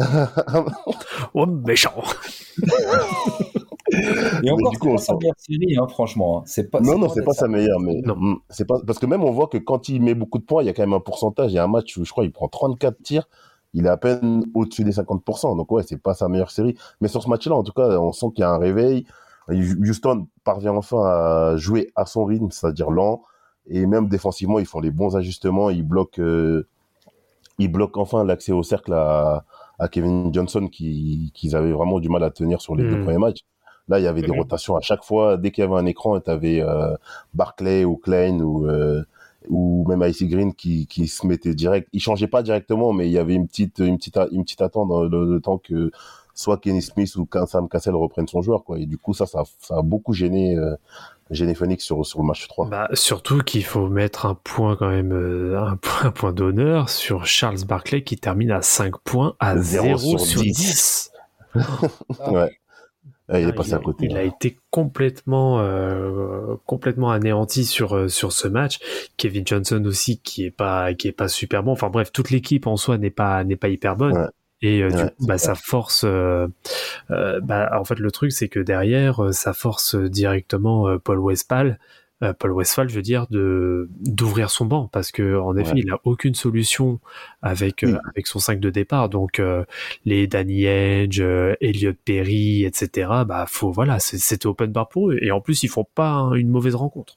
[1.34, 1.94] Oh, méchant.
[4.42, 6.38] Et encore, du c'est coup, on pas sa meilleure série, hein, franchement.
[6.38, 6.42] hein.
[6.46, 8.16] C'est pas, Non, non, loin c'est pas sa- meilleure, mais Non.
[8.16, 10.62] Mm, c'est pas parce que même on voit que quand il met beaucoup de points,
[10.62, 11.50] il y a quand même un pourcentage.
[11.52, 13.28] Il y a un match où je crois il prend 34 tirs,
[13.74, 15.56] il est à peine au-dessus des 50%.
[15.56, 16.76] Donc ouais, c'est pas sa meilleure série.
[17.00, 19.06] Mais sur ce match-là, en tout cas, on sent qu'il y a un réveil.
[19.48, 23.22] Houston parvient enfin à jouer à son rythme, c'est-à-dire lent,
[23.68, 25.70] et même défensivement, ils font les bons ajustements.
[25.70, 26.68] Ils bloquent, euh,
[27.58, 29.44] ils bloquent enfin l'accès au cercle à,
[29.80, 33.18] à Kevin Johnson qui qu'ils avaient vraiment du mal à tenir sur les deux premiers
[33.18, 33.40] matchs.
[33.88, 34.38] Là, il y avait des Mhm.
[34.38, 35.36] rotations à chaque fois.
[35.38, 36.62] Dès qu'il y avait un écran, tu avais
[37.34, 39.02] Barclay ou Klein ou, euh,
[39.48, 41.88] ou même Icy Green qui, qui se mettait direct.
[41.92, 44.88] Il changeait pas directement, mais il y avait une petite, une petite, une petite attente
[44.88, 45.90] dans le, le temps que
[46.34, 48.64] soit Kenny Smith ou Sam Cassell reprennent son joueur.
[48.64, 48.78] Quoi.
[48.78, 50.74] Et du coup, ça, ça, ça a beaucoup gêné, euh,
[51.30, 52.68] gêné Phoenix sur, sur le match 3.
[52.68, 56.88] Bah, surtout qu'il faut mettre un point quand même, euh, un point, un point d'honneur
[56.88, 60.52] sur Charles Barkley qui termine à 5 points à 0 Zéro sur, sur 10.
[60.52, 61.12] 10.
[62.30, 62.50] ouais.
[63.32, 64.06] Ah, il est Ah, passé il, à a, côté.
[64.06, 64.20] il là.
[64.20, 68.80] a été complètement, euh, complètement anéanti sur, euh, sur ce match.
[69.16, 71.70] Kevin Johnson aussi qui est pas, qui est pas super bon.
[71.72, 74.16] Enfin bref, toute l'équipe en soi n'est pas, n'est pas hyper bonne.
[74.18, 74.26] Ouais.
[74.62, 76.02] Et euh, du coup, bah, ça force.
[76.04, 76.46] euh,
[77.10, 81.78] euh, bah, en fait, le truc, c'est que derrière, ça force directement euh, Paul Westphal,
[82.22, 85.80] euh, Paul Westphal, je veux dire, de d'ouvrir son banc parce que en effet, Ouais.
[85.86, 87.00] il a aucune solution
[87.40, 89.08] avec euh, avec son 5 de départ.
[89.08, 89.64] Donc euh,
[90.04, 93.24] les Danny Edge, euh, Elliot Perry, etc.
[93.26, 95.18] Bah faut voilà, c'est- c'était open bar pour eux.
[95.22, 97.16] Et en plus, ils font pas un- une mauvaise rencontre.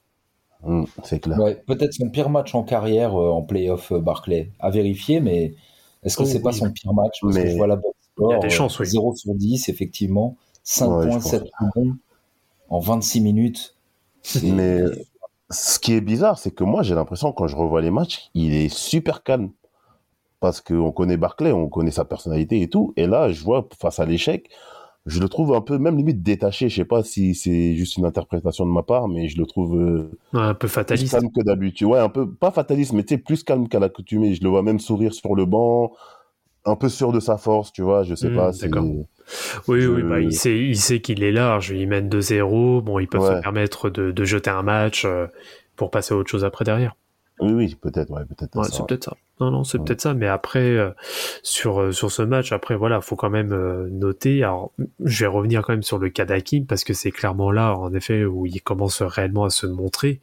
[0.64, 1.38] Hum, c'est clair.
[1.38, 4.48] Ouais, peut-être son pire match en carrière euh, en playoff Barclay.
[4.60, 5.52] À vérifier, mais
[6.04, 7.18] est-ce que Oh, c'est pas son pire match?
[7.20, 8.86] Parce que je vois la box score, Il y a des euh, chances, oui.
[8.86, 10.36] 0 sur 10, effectivement.
[10.62, 11.30] 5 Ouais, je points, pense.
[11.30, 11.96] 7 rebonds
[12.68, 13.76] en 26 minutes.
[14.42, 14.80] Mais
[15.50, 18.54] ce qui est bizarre, c'est que moi, j'ai l'impression, quand je revois les matchs, il
[18.54, 19.50] est super calme.
[20.40, 22.92] Parce qu'on connaît Barclay, on connaît sa personnalité et tout.
[22.96, 24.50] Et là, je vois, face à l'échec,
[25.06, 26.68] je le trouve un peu, même limite détaché.
[26.68, 29.76] Je sais pas si c'est juste une interprétation de ma part, mais je le trouve
[29.80, 31.06] euh, Ouais, un peu plus fataliste.
[31.06, 31.88] calme que d'habitude.
[31.88, 34.34] Ouais, un peu, pas fataliste, mais tu sais, plus calme qu'à l'accoutumée.
[34.34, 35.92] Je le vois même sourire sur le banc,
[36.66, 38.52] un peu sûr de sa force, tu vois, je sais Hmm, pas.
[38.58, 38.94] d'accord.
[39.68, 41.70] Oui, Je- oui, bah, il sait, il sait qu'il est large.
[41.70, 42.82] Il mène 2-0.
[42.82, 43.30] Bon, ils peuvent Ouais.
[43.38, 45.26] se permettre de, de jeter un match euh,
[45.76, 46.96] pour passer à autre chose après derrière.
[47.40, 48.56] Oui, oui, peut-être, ouais, peut-être.
[48.56, 49.16] Ouais, c'est peut-être ça.
[49.40, 49.84] Non, non, c'est Ouais.
[49.84, 50.14] peut-être ça.
[50.14, 50.90] Mais après, euh,
[51.42, 54.44] sur, euh, sur ce match, après, voilà, faut quand même euh, noter.
[54.44, 57.76] Alors, je vais revenir quand même sur le cas d'Hakim parce que c'est clairement là,
[57.76, 60.20] en effet, où il commence réellement à se montrer.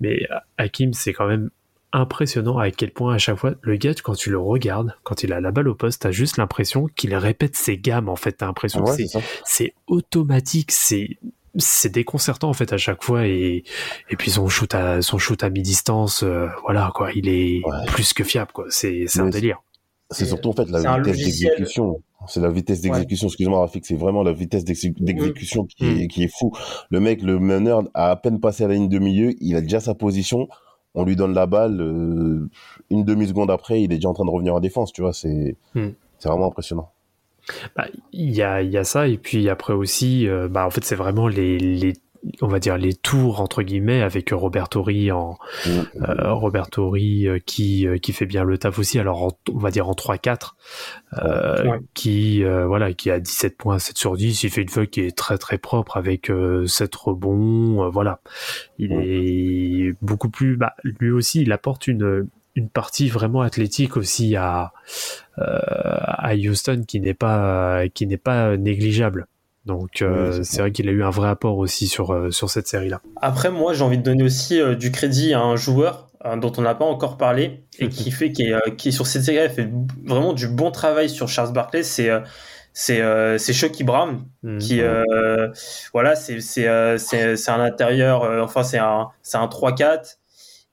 [0.00, 1.50] Mais Hakim, c'est quand même
[1.92, 5.32] impressionnant à quel point à chaque fois le gars quand tu le regardes quand il
[5.32, 8.44] a la balle au poste t'as juste l'impression qu'il répète ses gammes en fait t'as
[8.44, 9.06] l'impression que Ouais,
[9.46, 11.16] c'est automatique, c'est
[11.58, 13.64] c'est déconcertant en fait à chaque fois et
[14.10, 17.86] et puis son shoot à son shoot à mi-distance euh, voilà quoi, il est Ouais.
[17.88, 19.60] plus que fiable quoi, c'est c'est un délire.
[20.10, 22.02] C'est surtout en fait la vitesse d'exécution.
[22.26, 23.28] C'est la vitesse d'exécution.
[23.28, 25.98] Excuse-moi, Rafik, c'est vraiment la vitesse d'exé- d'exécution qui, Mm.
[26.00, 26.50] est, qui est fou.
[26.90, 29.60] Le mec, le meneur, a à peine passé à la ligne de milieu, il a
[29.60, 30.48] déjà sa position.
[30.94, 32.48] On lui donne la balle, euh,
[32.90, 35.12] une demi-seconde après, il est déjà en train de revenir en défense, tu vois.
[35.12, 35.88] C'est Mm.
[36.18, 36.90] c'est vraiment impressionnant.
[37.76, 40.70] Bah, il y a il y a ça et puis après aussi euh, bah en
[40.70, 41.92] fait c'est vraiment les les
[42.42, 45.70] on va dire les tours entre guillemets avec Robert Torri en Mm.
[46.02, 49.58] euh, Robert Torri euh, qui euh, qui fait bien le taf aussi alors en- on
[49.58, 50.56] va dire en 3-4
[51.22, 51.78] euh, Ouais.
[51.94, 55.00] qui euh, voilà qui a 17 points 7 sur 10 il fait une feuille qui
[55.02, 58.20] est très très propre avec euh, 7 rebonds euh, voilà
[58.78, 59.06] il Ouais.
[59.06, 62.28] est beaucoup plus bah, lui aussi il apporte une
[62.58, 64.72] une partie vraiment athlétique aussi à
[65.38, 69.26] euh, à Houston qui n'est pas qui n'est pas négligeable.
[69.68, 72.50] Donc euh, Oui, c'est vrai qu'il a eu un vrai apport aussi sur euh, sur
[72.50, 75.56] cette série là Après, moi, j'ai envie de donner aussi euh, du crédit à un
[75.56, 78.88] joueur euh, dont on n'a pas encore parlé et qui fait, qui est, euh, qui
[78.88, 79.68] est sur cette série, fait
[80.04, 81.82] vraiment du bon travail sur Charles Barkley.
[81.82, 82.20] C'est euh,
[82.80, 84.24] c'est euh, c'est Chucky Brown
[84.60, 85.48] qui euh,
[85.92, 90.17] voilà c'est c'est euh, c'est c'est un intérieur euh, enfin c'est un c'est un 3-4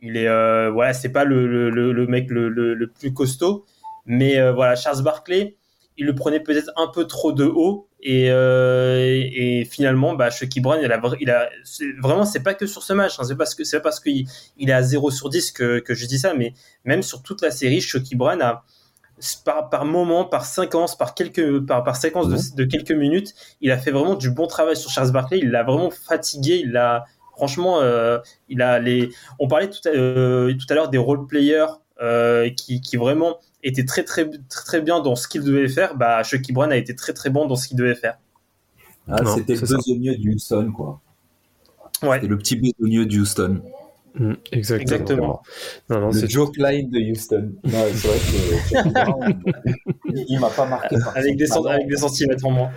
[0.06, 3.66] il est euh, voilà c'est pas le, le, le, le mec le, plus costaud
[4.06, 5.56] mais euh, voilà Charles Barkley
[5.98, 10.30] il le prenait peut-être un peu trop de haut et, euh, et, et finalement bah
[10.30, 13.56] Chucky Brown il a il vraiment c'est pas que sur ce match hein, c'est parce
[13.56, 16.20] que c'est pas parce qu'il il est à 0 sur 10 que, que je dis
[16.20, 18.64] ça mais même sur toute la série Chucky Brown a
[19.46, 23.72] par, par moment, par séquence, par quelques, par, par séquence de, de quelques minutes, il
[23.72, 25.40] a fait vraiment du bon travail sur Charles Barkley.
[25.40, 26.62] Il l'a vraiment fatigué.
[26.66, 28.20] Il l'a, franchement, euh,
[28.50, 29.10] il a les.
[29.40, 31.66] On parlait tout à, euh, tout à l'heure des role players
[32.02, 35.96] euh, qui, qui vraiment étaient très, très, très, très bien dans ce qu'il devait faire.
[35.96, 38.18] Bah, Chucky Brown a été très, très bon dans ce qu'il devait faire.
[39.08, 41.02] Ah, Non, C'était le besogneux de Houston, quoi.
[42.04, 42.16] Ouais.
[42.16, 43.62] C'était le petit besogneux de Houston.
[44.16, 44.82] Mm, exactement.
[44.82, 45.42] Exactement.
[45.90, 47.52] Non, non, le c'est joke line de Houston.
[47.64, 49.42] Non, c'est vrai que Chucky Brown,
[50.06, 50.96] il, il m'a pas marqué.
[51.16, 52.72] Avec des, avec des centimètres en moins.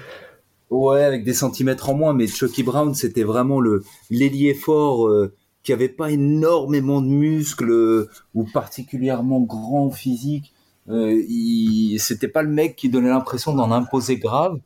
[0.70, 5.34] Ouais, avec des centimètres en moins, mais Chucky Brown, c'était vraiment le l'ailier fort euh,
[5.62, 10.52] qui avait pas énormément de muscles euh, ou particulièrement grand physique.
[10.90, 14.58] Euh, il, c'était pas le mec qui donnait l'impression d'en imposer grave,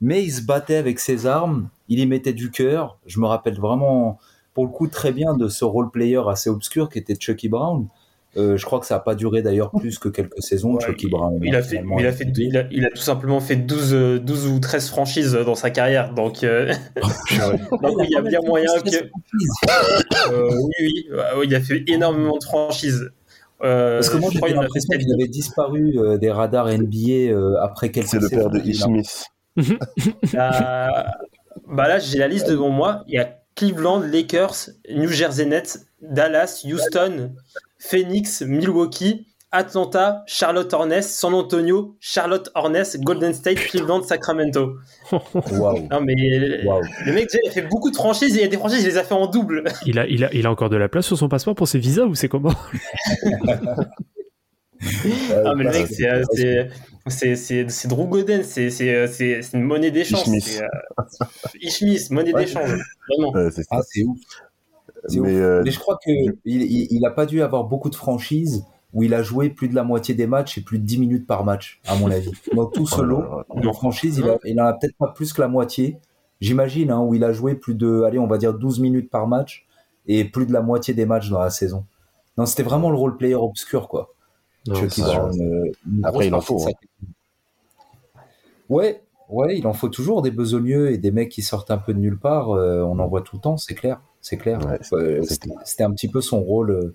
[0.00, 2.98] mais il se battait avec ses armes, il y mettait du cœur.
[3.06, 4.18] Je me rappelle vraiment,
[4.54, 7.86] pour le coup, très bien de ce role player assez obscur qui était Chucky Brown.
[8.36, 10.74] Euh, je crois que ça n'a pas duré d'ailleurs plus que quelques saisons.
[10.74, 11.38] Ouais, Chucky Brown.
[11.42, 13.94] Il a, fait, finalement, il, a fait, il, a, il a tout simplement fait 12,
[13.94, 16.14] euh, 12 ou 13 franchises dans sa carrière.
[16.14, 18.90] Donc, euh, donc il y a bien moyen que.
[20.30, 23.10] Euh, oui, oui, il a fait énormément de franchises.
[23.62, 27.30] Euh, Parce que moi, je crois j'ai l'impression qu'il avait disparu euh, des radars NBA
[27.30, 28.94] euh, après quelques C'est le père de saisons.
[28.94, 29.24] Ish Smith.
[30.34, 30.88] Euh,
[31.68, 33.04] bah là, j'ai la liste devant moi.
[33.08, 37.32] Il y a Cleveland, Lakers, New Jersey Nets, Dallas, Houston,
[37.80, 44.76] Phoenix, Milwaukee, Atlanta, Charlotte Hornets, San Antonio, Charlotte Hornets, Golden State, Cleveland, Sacramento.
[45.10, 45.88] Waouh.
[45.90, 46.14] Non mais
[46.64, 46.82] Waouh.
[47.06, 48.86] le mec, il a fait beaucoup de franchises et il y a des franchises, il
[48.86, 49.64] les a fait en double.
[49.86, 51.80] Il a, il, a, il a encore de la place sur son passeport pour ses
[51.80, 52.54] visas ou c'est comment?
[55.44, 56.68] Ah, mais le mec, c'est euh,
[57.08, 60.22] c'est c'est Drew Gooden, c'est c'est euh, c'est c'est une monnaie d'échange.
[60.22, 60.42] Ishmith.
[60.44, 62.44] c'est, euh, monnaie Ouais.
[62.44, 62.70] d'échange.
[63.08, 63.32] Vraiment.
[63.32, 63.68] Ouais, c'est ça.
[63.72, 64.18] Ah, c'est ouf.
[65.08, 65.40] C'est Mais, ouf.
[65.40, 68.64] euh, Mais je crois qu'il il, il, il a pas dû avoir beaucoup de franchises
[68.92, 71.26] où il a joué plus de la moitié des matchs et plus de 10 minutes
[71.26, 72.32] par match, à mon avis.
[72.54, 73.22] Dans tout ce lot
[73.54, 75.98] de franchises, il, a, il en a peut-être pas plus que la moitié.
[76.40, 79.28] J'imagine, hein, où il a joué plus de, allez, on va dire 12 minutes par
[79.28, 79.66] match
[80.06, 81.84] et plus de la moitié des matchs dans la saison.
[82.36, 84.12] Non, c'était vraiment le role player obscur, quoi.
[84.66, 85.32] Non, Chucky c'est- Brown,
[85.86, 86.70] une Après, il en faut, sa-
[88.68, 91.94] Ouais, ouais, il en faut toujours des besogneux et des mecs qui sortent un peu
[91.94, 92.50] de nulle part.
[92.50, 94.58] euh, on en voit tout le temps, c'est clair, c'est clair.
[94.66, 95.22] Ouais, Euh,
[95.64, 96.94] C'était un petit peu son rôle euh,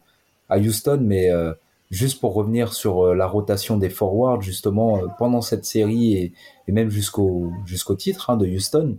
[0.50, 1.54] à Houston, mais euh,
[1.92, 6.34] juste pour revenir sur la rotation des forwards, justement, euh, pendant cette série et,
[6.68, 8.98] et même jusqu'au jusqu'au titre hein, de Houston,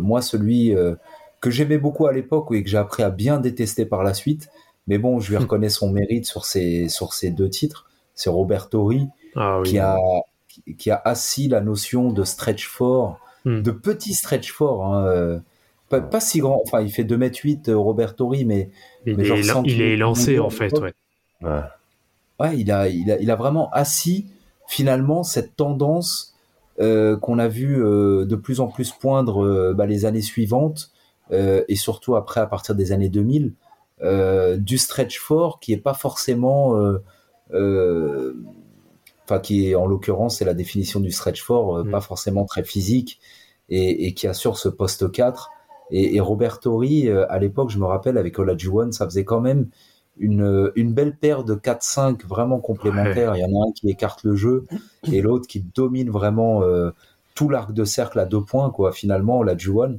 [0.00, 0.74] moi, celui
[1.40, 4.48] que j'aimais beaucoup à l'époque et que j'ai appris à bien détester par la suite,
[4.86, 8.68] mais bon, je lui reconnais son mérite sur ces, sur ces deux titres, c'est Robert
[8.68, 9.68] Torrey Ah oui.
[9.70, 9.96] qui a
[10.64, 13.60] qui- qui a assis la notion de stretch fort, Hmm.
[13.60, 15.38] de petit stretch fort, hein, euh,
[15.90, 16.62] pas, pas si grand.
[16.64, 18.70] Enfin, il fait 2m8 euh, Robert Torrey, mais
[19.04, 20.94] il, mais genre est, 100 il est kilos lancé en fait, ouais.
[21.42, 21.60] Ouais.
[22.40, 24.26] ouais, il a, il a il a vraiment assis
[24.66, 26.34] finalement cette tendance
[26.80, 30.90] euh, qu'on a vu euh, de plus en plus poindre euh, bah, les années suivantes
[31.30, 33.52] et surtout après à partir des années 2000
[34.02, 36.74] euh, du stretch fort qui est pas forcément
[39.24, 41.90] enfin qui est en l'occurrence c'est la définition du stretch fort euh, Mm.
[41.90, 43.20] pas forcément très physique
[43.68, 45.50] et, et qui assure ce poste 4
[45.90, 49.40] et, et Robert Torrey euh, à l'époque je me rappelle avec Olajuwon ça faisait quand
[49.40, 49.68] même
[50.18, 54.22] une, une belle paire de 4-5 vraiment complémentaires il y en a un qui écarte
[54.24, 54.64] le jeu
[55.10, 56.90] et l'autre qui domine vraiment euh,
[57.34, 59.98] tout l'arc de cercle à deux points quoi finalement Olajuwon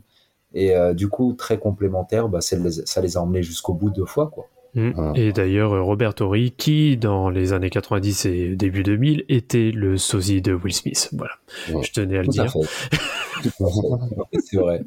[0.54, 4.28] et euh, du coup très complémentaire bah, ça les a emmenés jusqu'au bout deux fois
[4.28, 4.46] quoi.
[5.16, 9.98] Et d'ailleurs, euh, Robert Torrey, qui dans les années 90 et début 2000 était le
[9.98, 11.10] sosie de Will Smith.
[11.14, 11.34] Voilà,
[11.74, 11.84] Ouais.
[11.84, 12.54] je tenais à le dire.
[14.40, 14.82] c'est vrai.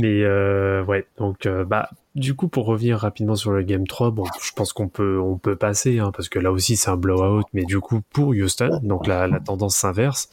[0.00, 4.10] Mais euh, ouais, donc euh, bah du coup pour revenir rapidement sur le game 3,
[4.10, 6.96] bon, je pense qu'on peut on peut passer hein, parce que là aussi c'est un
[6.96, 10.28] blowout, mais du coup pour Houston, donc la, la tendance s'inverse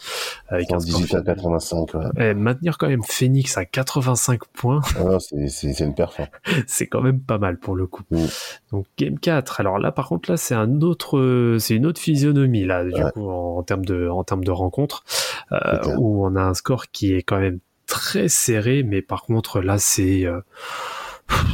[0.50, 2.06] avec un score 118 à 85, ouais.
[2.20, 6.20] Eh, maintenir quand même Phoenix à 85 points, Ah, c'est, une perf.
[6.20, 6.28] hein.
[6.68, 8.04] c'est quand même pas mal pour le coup.
[8.12, 8.26] Mm.
[8.72, 9.60] Donc game 4.
[9.60, 13.12] Alors là par contre là c'est un autre c'est une autre physionomie là du Ouais.
[13.14, 15.04] coup en, en termes de en termes de rencontre
[15.52, 19.62] euh, où on a un score qui est quand même très serré mais par contre
[19.62, 20.40] là c'est euh,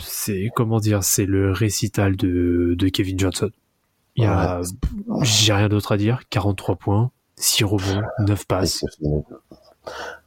[0.02, 3.52] c'est comment dire c'est le récital de, de Kevin Johnson.
[4.16, 4.62] Il y a
[5.22, 8.84] j'ai rien d'autre à dire 43 points 6 rebonds 9 passes.
[8.84, 9.24] Exceptionnel.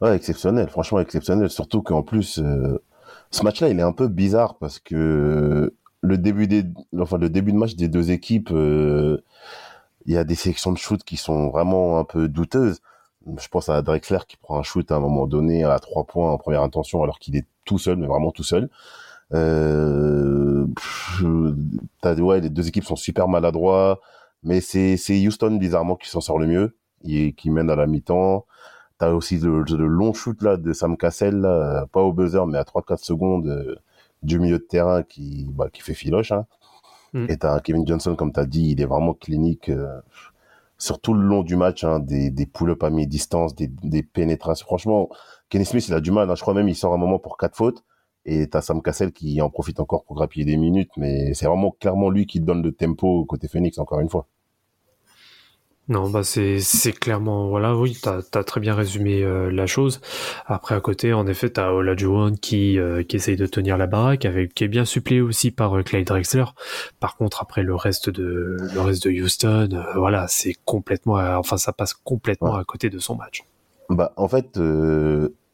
[0.01, 1.49] Ouais, exceptionnel, franchement exceptionnel.
[1.49, 2.81] Surtout qu'en plus, euh,
[3.31, 6.63] ce match-là, il est un peu bizarre parce que le début des,
[6.99, 9.23] enfin le début de match des deux équipes, euh,
[10.05, 12.81] il y a des sélections de shoot qui sont vraiment un peu douteuses.
[13.37, 16.31] Je pense à Drexler qui prend un shoot à un moment donné à trois points
[16.31, 18.69] en première intention alors qu'il est tout seul, mais vraiment tout seul.
[19.33, 21.23] Euh, pff,
[22.01, 23.99] t'as, ouais, les deux équipes sont super maladroits,
[24.43, 26.75] mais c'est, c'est Houston bizarrement qui s'en sort le mieux,
[27.07, 28.45] et qui mène à la mi-temps.
[28.97, 32.57] T'as aussi le, le long shoot là de Sam Cassell, là, pas au buzzer, mais
[32.57, 33.75] à 3-4 secondes euh,
[34.23, 36.31] du milieu de terrain qui, bah, qui fait filoche.
[36.31, 36.45] Hein.
[37.13, 37.25] Mm.
[37.29, 39.99] Et t'as Kevin Johnson, comme t'as dit, il est vraiment clinique euh,
[40.77, 44.65] sur tout le long du match, hein, des, des pull-ups à mi-distance, des, des pénétrations.
[44.65, 45.09] Franchement,
[45.49, 46.29] Kenny Smith, il a du mal.
[46.29, 46.35] hein.
[46.35, 47.83] Je crois même il sort un moment pour quatre fautes.
[48.25, 51.71] Et t'as Sam Cassell qui en profite encore pour grappiller des minutes, mais c'est vraiment
[51.79, 54.27] clairement lui qui donne le tempo côté Phoenix, encore une fois.
[55.87, 60.01] Non, bah c'est c'est clairement voilà, oui, t'as as très bien résumé euh, la chose.
[60.47, 64.25] Après à côté, en effet, t'as Olajuwon qui euh, qui essaye de tenir la baraque,
[64.25, 66.45] avec qui est bien suppléé aussi par euh, Clyde Drexler.
[66.99, 71.57] Par contre, après le reste de le reste de Houston, euh, voilà, c'est complètement, enfin
[71.57, 72.61] ça passe complètement Ouais.
[72.61, 73.43] à côté de son match.
[73.89, 74.57] Bah, en fait,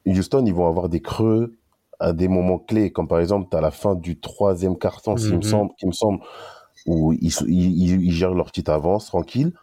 [0.06, 1.56] Houston, ils vont avoir des creux
[2.02, 5.42] à des moments clés, comme par exemple, à la fin du troisième carton, s'il me
[5.42, 5.44] Mhm.
[5.44, 6.20] semble, qui me semble,
[6.88, 9.54] où ils, ils, ils- ils gèrent leur petite avance tranquille.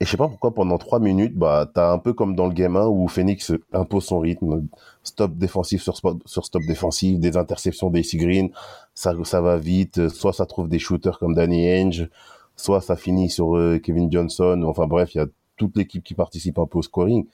[0.00, 2.52] Et je sais pas pourquoi pendant trois minutes, bah, t'as un peu comme dans le
[2.52, 4.64] game 1 où Phoenix impose son rythme,
[5.02, 8.50] stop défensif sur, spot- sur stop défensif, des interceptions d'Acy Green,
[8.94, 12.08] ça, ça va vite, soit ça trouve des shooters comme Danny Ainge,
[12.56, 15.26] soit ça finit sur euh, Kevin Johnson, enfin bref, il y a
[15.56, 17.26] toute l'équipe qui participe un peu au scoring.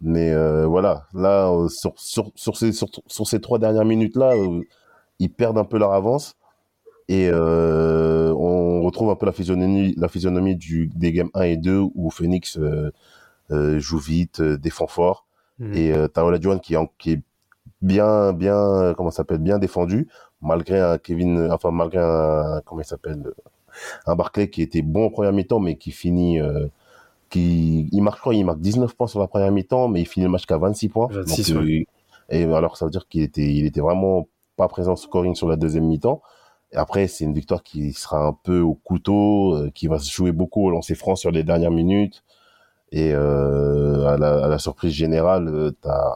[0.00, 4.34] Mais euh, voilà, là, euh, sur, sur, sur, ces, sur, sur ces trois dernières minutes-là,
[4.34, 4.62] euh,
[5.18, 6.36] ils perdent un peu leur avance.
[7.08, 11.80] Et on retrouve un peu la physionomie, la physionomie du, des games 1 et 2
[11.94, 12.58] où Phoenix
[13.50, 15.26] joue vite, défend fort.
[15.58, 15.74] Mhm.
[15.74, 17.22] Et euh, t'as Olajuwon qui, est en- qui est
[17.82, 20.08] bien, bien, comment s'appelle, bien défendu,
[20.42, 23.22] malgré un Kevin, enfin malgré un, comment il s'appelle,
[24.06, 26.40] un Barclay qui était bon en première mi-temps, mais qui finit,
[27.28, 30.06] qui, il marque, je crois, il marque 19 points sur la première mi-temps, mais il
[30.06, 31.08] finit le match qu'à 26 points.
[31.10, 31.80] 26, Donc, ouais.
[31.80, 31.84] euh,
[32.28, 35.48] et alors ça veut dire qu'il était, il était vraiment pas présent au scoring sur
[35.48, 36.22] la deuxième mi-temps.
[36.72, 40.10] Et après, c'est une victoire qui sera un peu au couteau, euh, qui va se
[40.10, 42.24] jouer beaucoup au lancer franc sur les dernières minutes.
[42.92, 46.14] Et euh, à, la, à la surprise générale, euh, t'as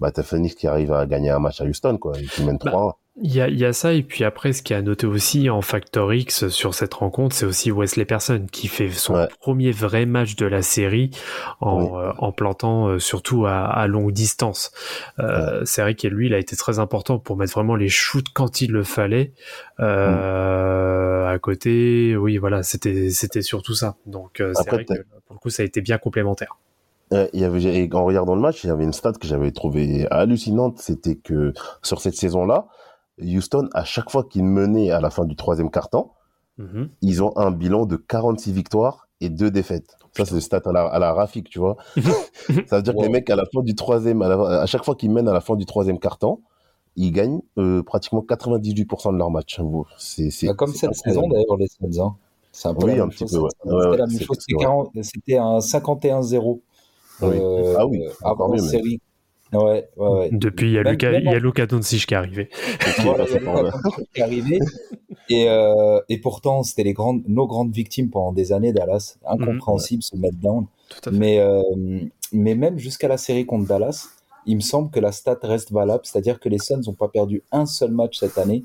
[0.00, 2.58] bah, t'as Phoenix qui arrive à gagner un match à Houston, quoi, et qui mène
[2.58, 2.92] Bah, 3-1.
[3.20, 5.06] Il y a, il y a ça, et puis après, ce qui est à noter
[5.06, 9.26] aussi en factor X sur cette rencontre, c'est aussi Wesley Person qui fait son Ouais.
[9.40, 11.10] premier vrai match de la série
[11.60, 11.88] en, Oui.
[11.94, 14.70] euh, en plantant euh, surtout à, à longue distance.
[15.18, 18.28] Euh, C'est vrai que lui, il a été très important pour mettre vraiment les shoots
[18.32, 19.32] quand il le fallait.
[19.80, 23.96] Euh, À côté, oui, voilà, c'était c'était surtout ça.
[24.06, 24.94] Donc euh, c'est vrai que
[25.26, 26.56] pour le coup, ça a été bien complémentaire.
[27.12, 29.26] Euh, il y avait, et en regardant le match, il y avait une stat que
[29.26, 31.52] j'avais trouvée hallucinante, c'était que
[31.82, 32.66] sur cette saison-là,
[33.22, 36.14] Houston, à chaque fois qu'ils menaient à la fin du troisième quart-temps,
[36.58, 36.88] Mhm.
[37.02, 39.96] ils ont un bilan de 46 victoires et 2 défaites.
[40.16, 41.76] Ça, c'est le stat à la, à la Rafik, tu vois.
[42.68, 43.12] ça veut dire que les Wow.
[43.12, 45.40] mecs, à la fin du troisième, à, la- à chaque fois qu'ils mènent à la
[45.40, 46.40] fin du troisième quart-temps,
[46.96, 49.60] ils gagnent euh, pratiquement 98% de leur match.
[49.98, 52.02] C'est, c'est, Bah, comme c'est cette saison d'ailleurs, les Suns.
[52.02, 52.16] Hein.
[52.50, 53.32] C'est un peu Oui, la un même petit chose.
[53.32, 53.48] peu, ouais.
[53.62, 54.36] C'était Ouais, ouais, la même c'est- chose.
[54.40, 54.64] C'était vrai.
[54.64, 56.60] 40 C'était un 51-0.
[57.22, 57.28] Oui.
[57.40, 59.00] euh, Ah oui, encore avant mieux, série.
[59.52, 60.28] Ouais, ouais, ouais.
[60.32, 62.16] Depuis, il y a Même- Luka, même il y a en- Luka Doncic qui est
[62.16, 62.50] arrivé.
[63.02, 64.58] Voilà, qui est.
[65.30, 69.16] Et, euh, et pourtant, c'était les grandes, nos grandes victimes pendant des années, Dallas.
[69.26, 70.66] Incompréhensible ce meltdown.
[70.88, 71.18] Tout à fait.
[71.18, 71.62] Mais, euh,
[72.32, 74.08] mais même jusqu'à la série contre Dallas,
[74.46, 76.00] il me semble que la stat reste valable.
[76.04, 78.64] C'est-à-dire que les Suns n'ont pas perdu un seul match cette année.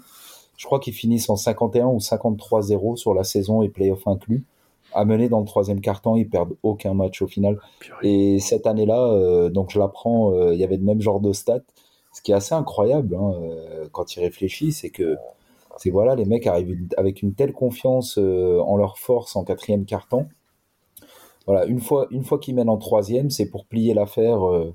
[0.57, 4.43] Je crois qu'ils finissent en 51 ou 53-0 sur la saison et playoff inclus.
[4.95, 7.59] À mener dans le troisième quart-temps, ils perdent aucun match au final.
[8.03, 11.33] Et cette année-là, euh, donc je l'apprends, euh, il y avait le même genre de
[11.33, 11.61] stats.
[12.13, 15.17] Ce qui est assez incroyable hein, euh, quand il réfléchit, c'est que
[15.77, 19.85] c'est voilà, les mecs arrivent avec une telle confiance euh, en leur force en quatrième
[19.85, 20.27] quart-temps.
[21.45, 24.47] Voilà, une fois, une fois qu'ils mènent en troisième, c'est pour plier l'affaire.
[24.47, 24.73] euh,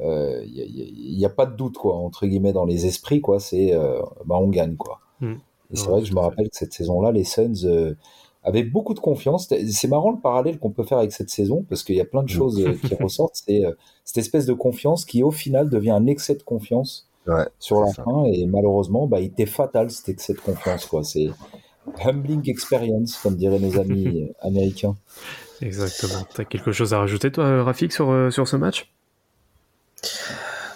[0.00, 3.40] euh, Il n'y a, pas de doute quoi entre guillemets dans les esprits quoi.
[3.40, 5.00] C'est euh, bah on gagne quoi.
[5.20, 5.34] Mm.
[5.72, 7.94] Et c'est Ouais, vrai que je me rappelle que cette saison-là, les Suns
[8.44, 9.52] avaient beaucoup de confiance.
[9.70, 12.22] C'est marrant le parallèle qu'on peut faire avec cette saison parce qu'il y a plein
[12.22, 13.42] de choses euh, qui ressortent.
[13.46, 13.72] C'est euh,
[14.04, 17.86] cette espèce de confiance qui au final devient un excès de confiance Ouais, sur la
[17.86, 18.02] ça.
[18.04, 21.04] fin et malheureusement bah, il était fatal cet excès de confiance quoi.
[21.04, 21.30] C'est
[22.04, 24.06] humbling experience comme diraient nos amis
[24.42, 24.94] euh, américains.
[25.62, 26.26] Exactement.
[26.34, 28.92] T'as quelque chose à rajouter, toi, Rafik, sur, euh, sur ce match?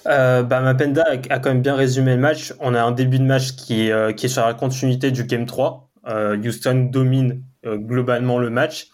[0.07, 2.55] Euh, bah, Mapenda a, quand même bien résumé le match.
[2.61, 5.25] On a un début de match qui est, euh, qui est sur la continuité du
[5.25, 5.89] Game 3.
[6.09, 8.89] Euh, Houston domine globalement le match.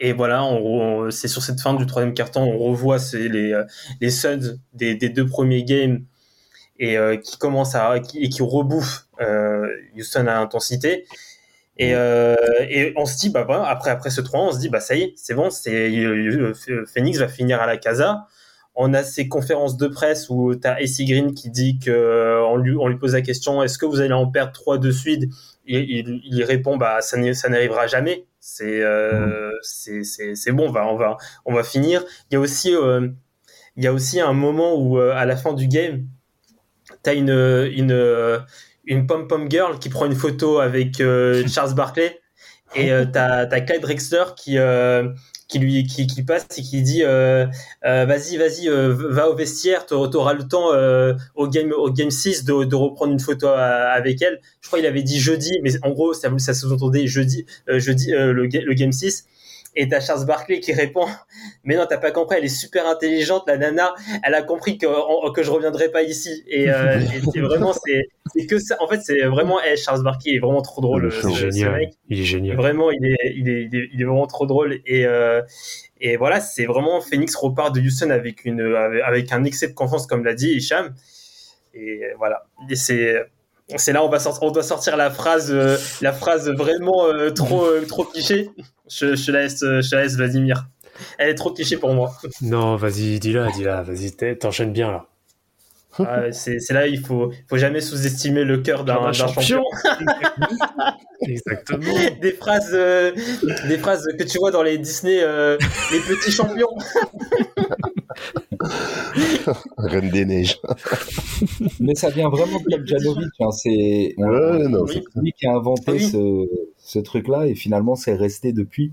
[0.00, 3.52] Et voilà, on, on- c'est sur cette fin du troisième quart-temps, on revoit c'est les,
[3.52, 3.64] euh,
[4.00, 6.04] les Suns des, des deux premiers games
[6.78, 11.06] et euh, qui commencent à qui, et qui rebouffent euh, Houston à intensité.
[11.78, 12.36] Et, euh,
[12.68, 15.02] et on se dit, bah, après, après ce 3 on se dit, bah, ça y
[15.02, 18.26] est, c'est bon, c'est, euh, euh, Phoenix va finir à la casa.
[18.76, 22.44] On a ces conférences de presse où tu as AC Green qui dit que euh,
[22.46, 24.90] on lui, on lui pose la question est-ce que vous allez en perdre trois de
[24.90, 25.30] suite?
[25.66, 28.26] Il, il, il répond bah ça n'arrivera jamais.
[28.40, 32.04] C'est euh, c'est c'est c'est bon, on va on va on va finir.
[32.30, 33.08] Il y a aussi euh,
[33.76, 36.06] il y a aussi un moment où euh, à la fin du game,
[37.04, 38.44] tu as une une
[38.84, 42.20] une pom pom girl qui prend une photo avec euh, Charles Barkley
[42.74, 44.58] et t'as t'as Clyde Drexler qui
[45.54, 47.46] qui lui qui, passe et qui dit euh,
[47.84, 50.70] euh, vas-y vas-y euh, va au vestiaire t'auras le temps
[51.34, 54.40] au game au game 6 de, reprendre une photo avec elle.
[54.60, 58.32] Je crois qu'il avait dit jeudi mais en gros ça, ça sous-entendait jeudi jeudi le,
[58.32, 59.26] le game 6
[59.76, 61.06] et t'as Charles Barkley qui répond
[61.64, 64.86] mais non t'as pas compris elle est super intelligente la nana elle a compris que,
[65.32, 69.00] que je reviendrai pas ici et, euh, et c'est vraiment c'est que ça en fait
[69.02, 71.30] c'est vraiment eh, Charles Barkley il est vraiment trop drôle Le ce- show.
[71.30, 71.72] ce Génial.
[71.76, 72.56] mec Il est génial.
[72.56, 74.80] Vraiment, il est, il est, il est, il est vraiment trop drôle.
[74.86, 75.40] Et, euh,
[76.00, 79.72] et voilà, c'est vraiment Phoenix repart de Houston avec, une, avec, avec un excès de
[79.74, 80.94] confiance, comme l'a dit Hicham.
[81.74, 82.46] Et voilà.
[82.70, 83.24] Et c'est
[83.76, 87.30] c'est là on va sortir, on doit sortir la phrase, euh, la phrase vraiment euh,
[87.30, 88.50] trop, euh, trop cliché.
[88.88, 90.66] Je, je laisse, je laisse Vladimir.
[91.18, 92.12] Elle est trop cliché pour moi.
[92.42, 95.06] Non, vas-y, dis-la, dis-la, vas-y, t'enchaînes bien là.
[95.96, 99.62] Ah, c'est là il faut, faut jamais sous-estimer le cœur d'un Un d'un champion.
[101.20, 101.94] Exactement.
[102.20, 106.76] Des phrases, des phrases que tu vois dans les Disney, les petits champions.
[109.78, 110.58] Reine des neiges.
[111.80, 113.28] Mais ça vient vraiment de Kepjanovic.
[113.40, 113.50] Hein.
[113.50, 114.64] C'est Ouais,
[115.16, 116.00] lui qui a inventé Oui.
[116.10, 116.48] ce,
[116.78, 118.92] ce truc-là et finalement c'est resté depuis.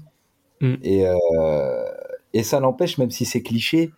[0.61, 0.73] Mm.
[0.83, 1.85] Et, euh,
[2.33, 3.91] et ça n'empêche, même si c'est cliché,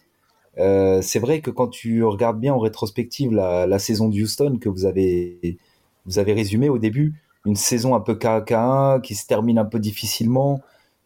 [0.59, 4.57] euh, c'est vrai que quand tu regardes bien en rétrospective la, la saison de Houston
[4.61, 5.57] que vous avez,
[6.05, 7.13] vous avez résumé au début,
[7.45, 10.61] une saison un peu KK1 qui se termine un peu difficilement.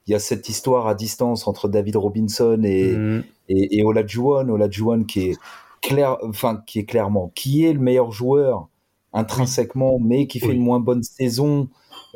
[0.05, 3.23] Il y a cette histoire à distance entre David Robinson et, Mm.
[3.49, 5.39] Et, et Olajuwon, Olajuwon qui est
[5.81, 8.67] clair, enfin qui est clairement, qui est le meilleur joueur
[9.13, 10.53] intrinsèquement, mais qui fait Oui.
[10.53, 11.69] une moins bonne saison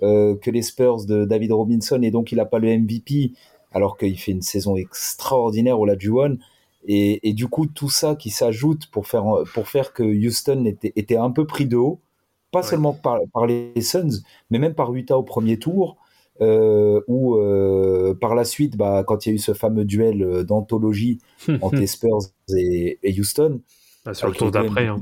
[0.03, 3.33] euh, que les Spurs de David Robinson et donc il n'a pas le MVP
[3.73, 6.37] alors qu'il fait une saison extraordinaire Olajuwon
[6.87, 9.23] et, et du coup tout ça qui s'ajoute pour faire
[9.53, 11.99] pour faire que Houston était, était un peu pris de haut,
[12.51, 12.63] pas Ouais.
[12.63, 15.97] seulement par, par les Suns, mais même par Utah au premier tour.
[16.41, 20.23] Euh, où euh, par la suite, bah, quand il y a eu ce fameux duel
[20.23, 21.19] euh, d'anthologie
[21.61, 22.21] entre Spurs
[22.55, 23.61] et, et Houston,
[24.05, 24.87] Ah, sur le avec tour les deux d'après.
[24.87, 24.99] Hein.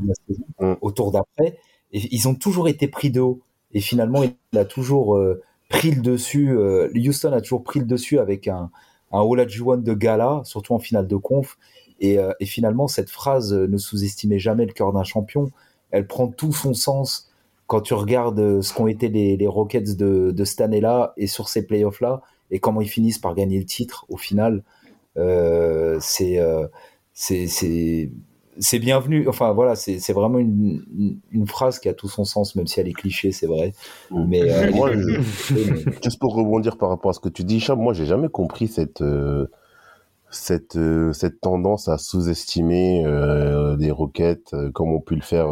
[0.60, 0.74] Mm.
[0.82, 1.58] au tour d'après,
[1.94, 3.42] ils ont toujours été pris de haut.
[3.74, 6.52] Et finalement, il a toujours euh, pris le dessus.
[6.52, 8.70] euh, Houston a toujours pris le dessus avec un,
[9.12, 11.58] un Olajuwon de gala, surtout en finale de conf.
[12.02, 15.52] Et, euh, et finalement, cette phrase euh, ne sous-estimez jamais le cœur d'un champion.
[15.92, 17.29] Elle prend tout son sens
[17.70, 21.28] quand tu regardes euh, ce qu'ont été les, les Rockets de, de cette année-là et
[21.28, 24.64] sur ces playoffs-là et comment ils finissent par gagner le titre au final.
[25.18, 26.66] Euh, c'est euh,
[27.14, 28.10] c'est c'est
[28.60, 29.28] c'est bienvenu.
[29.30, 32.68] Enfin voilà, c'est c'est vraiment une, une, une phrase qui a tout son sens, même
[32.68, 33.74] si elle est cliché, c'est vrai.
[34.12, 37.78] Mais euh, Moi, je- Juste pour rebondir par rapport à ce que tu dis, Chab,
[37.80, 39.04] moi j'ai jamais compris cette
[40.32, 45.52] cette euh, cette tendance à sous-estimer euh, les roquettes euh, comme ont pu le faire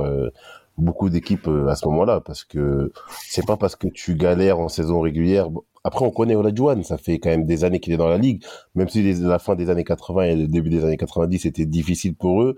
[0.78, 2.92] beaucoup d'équipes euh, à ce moment-là parce que
[3.28, 5.50] c'est pas parce que tu galères en saison régulière.
[5.84, 8.44] Après on connaît Olajuwon, ça fait quand même des années qu'il est dans la ligue,
[8.76, 11.66] même si les- la fin des années 80 et le début des années 90 était
[11.66, 12.56] difficile pour eux,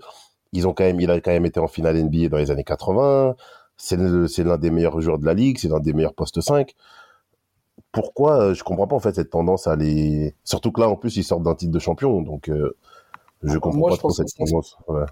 [0.52, 2.64] ils ont quand même il a quand même été en finale NBA dans les années
[2.64, 3.36] 80.
[3.76, 3.96] C'est
[4.44, 6.74] l'un des meilleurs joueurs de la ligue, c'est l'un des meilleurs postes 5
[7.92, 10.96] pourquoi euh, je comprends pas en fait cette tendance à les surtout que là en
[10.96, 12.76] plus ils sortent d'un titre de champion donc euh,
[13.42, 15.04] je comprends Moi, pas je trop cette tendance ouais.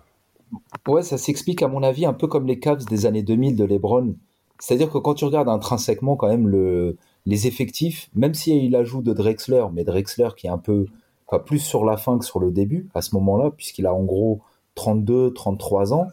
[0.87, 3.65] Ouais, ça s'explique à mon avis un peu comme les Cavs des années 2000 de
[3.65, 4.15] LeBron.
[4.59, 6.97] C'est-à-dire que quand tu regardes intrinsèquement quand même le,
[7.27, 10.59] les effectifs, même s'il y a eu l'ajout de Drexler, mais Drexler qui est un
[10.59, 10.87] peu,
[11.27, 14.03] enfin plus sur la fin que sur le début à ce moment-là, puisqu'il a en
[14.05, 14.41] gros
[14.75, 16.09] 32, 33 ans.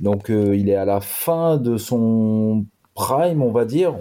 [0.00, 3.96] Donc euh, il est à la fin de son prime, on va dire.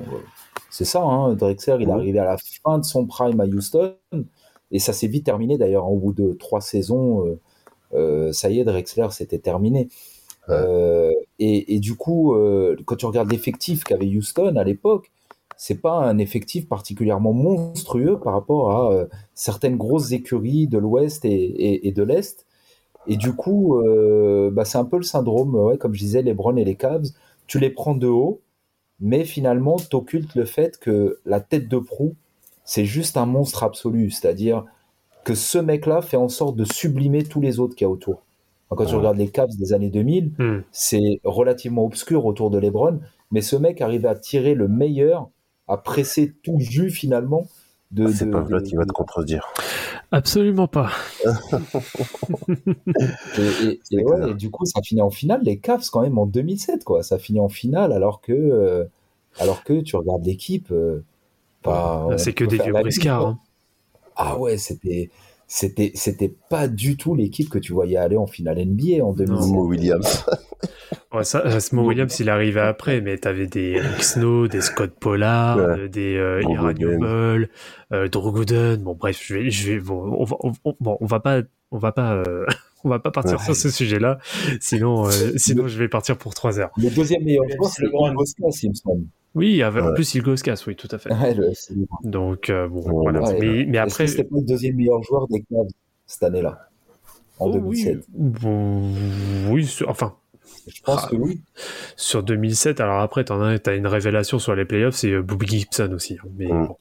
[0.69, 3.95] C'est ça, hein, Drexler, il est arrivé à la fin de son prime à Houston.
[4.71, 7.25] Et ça s'est vite terminé d'ailleurs, au bout de trois saisons.
[7.27, 7.39] euh,
[8.31, 9.89] ça y est, Drexler, c'était terminé.
[10.47, 10.55] Ouais.
[10.55, 15.11] Euh, et, et du coup, euh, quand tu regardes l'effectif qu'avait Houston à l'époque,
[15.57, 21.25] c'est pas un effectif particulièrement monstrueux par rapport à euh, certaines grosses écuries de l'Ouest
[21.25, 22.45] et, et- et de l'Est.
[23.07, 26.33] Et du coup, euh, bah, c'est un peu le syndrome, ouais, comme je disais, les
[26.33, 27.07] Browns et les Cavs,
[27.47, 28.41] tu les prends de haut,
[28.99, 32.15] mais finalement, t'occultes le fait que la tête de proue,
[32.65, 34.11] c'est juste un monstre absolu.
[34.11, 34.65] C'est-à-dire
[35.23, 38.23] que ce mec-là fait en sorte de sublimer tous les autres qu'il y a autour.
[38.69, 38.97] Quand tu Ouais.
[38.99, 40.59] regardes les Cavs des années 2000, Hmm.
[40.71, 42.99] c'est relativement obscur autour de LeBron,
[43.31, 45.29] mais ce mec arrive à tirer le meilleur,
[45.67, 47.47] à presser tout le jus finalement
[47.91, 48.07] de.
[48.07, 49.47] c'est de- pas Vlad qui va te contredire
[50.11, 50.89] Absolument pas.
[53.37, 54.27] Et, et- C'est et ouais, clair.
[54.29, 57.03] et du coup, ça finit en finale, les Cavs quand même en 2007, quoi.
[57.03, 58.85] Ça finit en finale alors que, euh,
[59.39, 60.71] alors que tu regardes l'équipe.
[60.71, 61.03] euh,
[61.63, 63.25] bah, on C'est que des vieux briscards.
[63.27, 63.39] hein.
[64.21, 65.09] Ah ouais, c'était,
[65.47, 69.51] c'était, c'était pas du tout l'équipe que tu voyais aller en finale NBA en 2007.
[69.51, 70.25] Mo Williams
[71.13, 75.57] Ouais, ça, Smo Williams, il arrivé après, mais t'avais des Eric Snow, des Scott Pollard,
[75.57, 75.63] Ouais.
[75.63, 76.99] euh, des euh, Drew Ira Gooden.
[76.99, 77.49] Newell,
[77.93, 78.83] euh, Drew Gooden.
[78.83, 81.41] Bon, bref, je vais, je vais, bon, on va, on, on- bon, on va pas,
[81.71, 82.45] on va pas, euh,
[82.83, 83.43] on va pas partir Ouais.
[83.45, 84.19] sur ce sujet-là.
[84.59, 86.69] Sinon, euh, sinon, je vais partir pour trois heures.
[86.77, 89.05] Le deuxième meilleur joueur, c'est LeBron- LeBron Bosca, il me semble.
[89.39, 91.11] Oui, avec- en plus, il casse, oui, tout à fait.
[91.13, 91.51] Ouais, le-
[92.03, 93.21] Donc, euh, bon, Ouais, voilà.
[93.21, 93.39] ouais.
[93.39, 95.67] Mais, mais après, c'était pas le deuxième meilleur joueur des Cavs
[96.05, 96.69] cette année-là,
[97.39, 98.03] en Oh, 2007 oui,
[98.41, 98.93] bon,
[99.49, 100.13] oui, enfin,
[100.67, 101.07] Je pense Ah.
[101.09, 101.41] que oui.
[101.95, 105.47] sur 2007, alors après, t'en as, t'as une révélation sur les playoffs, c'est euh, Bobby
[105.47, 106.17] Gibson aussi.
[106.23, 106.27] hein.
[106.37, 106.67] Mais Mm.
[106.67, 106.75] bon,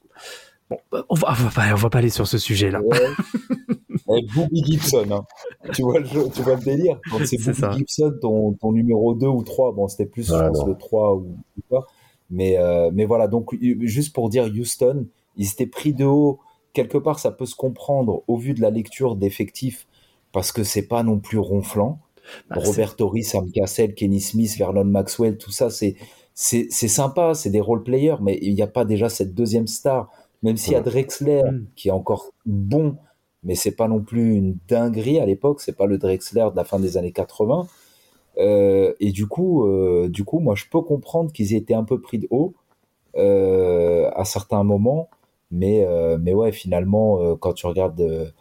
[0.69, 2.81] Bon, bah, on va, on va pas, on va pas aller sur ce sujet-là.
[2.81, 2.89] Ouais.
[4.11, 5.23] Eh, Booby Gibson, hein.
[5.71, 6.99] tu, vois le tu vois le délire.
[7.25, 7.71] C'est Booby ça.
[7.71, 11.37] Gibson, ton, ton numéro 2 ou 3, bon, c'était plus, je pense, le 3 ou,
[11.57, 11.85] ou quoi.
[12.29, 15.07] Mais, euh, mais voilà, donc, euh, juste pour dire Houston,
[15.37, 16.39] ils étaient pris de haut.
[16.73, 19.87] Quelque part, ça peut se comprendre au vu de la lecture d'effectifs,
[20.31, 21.99] parce que c'est pas non plus ronflant.
[22.49, 25.95] Bah, Robert Torrey, Sam Cassell, Kenny Smith, Vernon Maxwell, tout ça, c'est
[26.35, 29.67] c'est c'est sympa, c'est des role players, mais il n'y a pas déjà cette deuxième
[29.67, 30.09] star.
[30.43, 31.65] Même s'il y a Drexler Mm.
[31.75, 32.95] qui est encore bon,
[33.43, 36.63] mais c'est pas non plus une dinguerie à l'époque, c'est pas le Drexler de la
[36.63, 37.67] fin des années 80.
[38.39, 41.83] Euh, et du coup, euh, du coup, moi, je peux comprendre qu'ils aient été un
[41.83, 42.53] peu pris de haut
[43.17, 45.09] euh, à certains moments,
[45.51, 48.31] mais euh, mais ouais, finalement, euh, quand tu regardes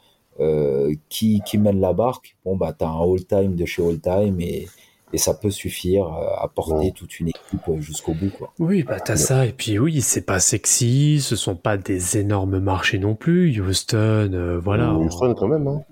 [0.40, 4.40] euh, qui, qui mène la barque, bon, bah, tu as un all-time de chez all-time
[4.40, 4.68] et,
[5.12, 6.92] et ça peut suffire à porter Ouais.
[6.94, 8.30] toute une équipe jusqu'au bout.
[8.30, 8.52] Quoi.
[8.60, 12.58] Oui, bah t'as ça, et puis oui, c'est pas sexy, ce sont pas des énormes
[12.60, 13.58] marchés non plus.
[13.60, 14.92] Houston, euh, voilà.
[14.94, 15.66] Houston, quand même.
[15.66, 15.82] Hein.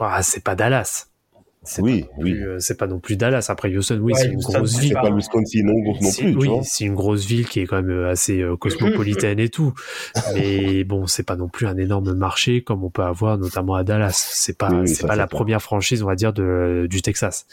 [0.00, 1.07] Ah, c'est pas Dallas.
[1.68, 2.32] C'est Oui, pas non oui.
[2.32, 3.46] plus, euh, C'est pas non plus Dallas.
[3.50, 4.88] Après Houston, oui, Ouais, c'est une Houston, grosse ville.
[4.88, 7.90] C'est pas- Wisconsin non, non plus, oui, c'est une grosse ville qui est quand même
[7.90, 9.72] euh, assez euh, cosmopolitaine et tout.
[10.34, 13.84] Mais bon, c'est pas non plus un énorme marché comme on peut avoir notamment à
[13.84, 14.12] Dallas.
[14.34, 17.46] C'est pas, Oui, c'est pas la première franchise, on va dire, de, du Texas.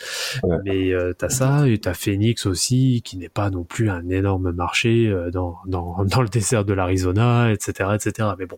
[0.44, 0.58] Ouais.
[0.64, 4.52] Mais euh, t'as ça et t'as Phoenix aussi, qui n'est pas non plus un énorme
[4.52, 8.30] marché euh, dans, dans, dans le désert de l'Arizona, etc., etc.
[8.40, 8.58] Mais bon,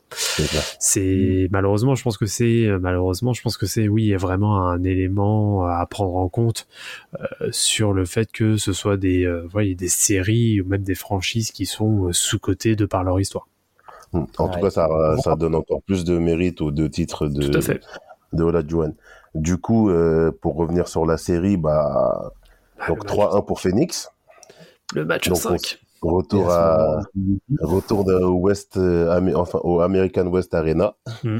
[0.80, 5.46] C'est malheureusement, je pense que c'est malheureusement, je pense que c'est oui, vraiment un élément
[5.63, 6.67] à prendre en compte
[7.19, 10.95] euh, sur le fait que ce soit des euh, voyez, des séries ou même des
[10.95, 13.47] franchises qui sont sous cotées de par leur histoire.
[14.13, 14.23] Mm.
[14.37, 14.87] En tout cas, ça,
[15.23, 17.81] ça donne encore plus de mérite aux deux titres de, Tout à fait.
[18.33, 18.95] de Olajuwon.
[19.35, 22.31] Du coup, euh, pour revenir sur la série, bah,
[22.87, 24.11] donc le, match, 3-1 pour Phoenix.
[24.95, 25.79] le match donc, 5.
[26.01, 27.01] Retour à,
[27.59, 30.95] retour de- au West, euh, enfin, au American West Arena.
[31.23, 31.37] Mm.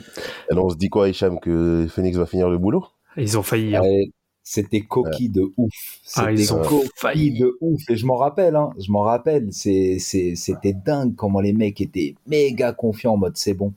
[0.50, 2.86] Et là, on se dit quoi, Hicham, que Phoenix va finir le boulot?
[3.18, 3.76] Ils ont failli.
[3.76, 3.82] hein.
[3.82, 4.10] Ouais,
[4.44, 5.74] C'était coquille de ouf.
[6.16, 7.40] Ah, C'était ils ont coquille failli.
[7.40, 7.82] de ouf.
[7.90, 8.70] Et je m'en rappelle, hein.
[8.80, 9.48] Je m'en rappelle.
[9.52, 13.74] C'est, c'est, c'était dingue comment les mecs étaient méga confiants en mode c'est bon.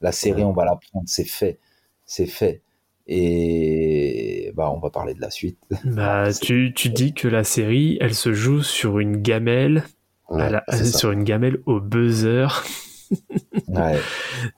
[0.00, 1.04] La série, on va la prendre.
[1.08, 1.58] C'est fait.
[2.06, 2.60] C'est fait.
[3.08, 5.58] Et, bah, on va parler de la suite.
[5.84, 9.84] Bah, tu, tu dis que la série, elle se joue sur une gamelle,
[10.28, 12.46] Ouais, la- c'est sur une gamelle au buzzer.
[13.68, 13.98] Ouais.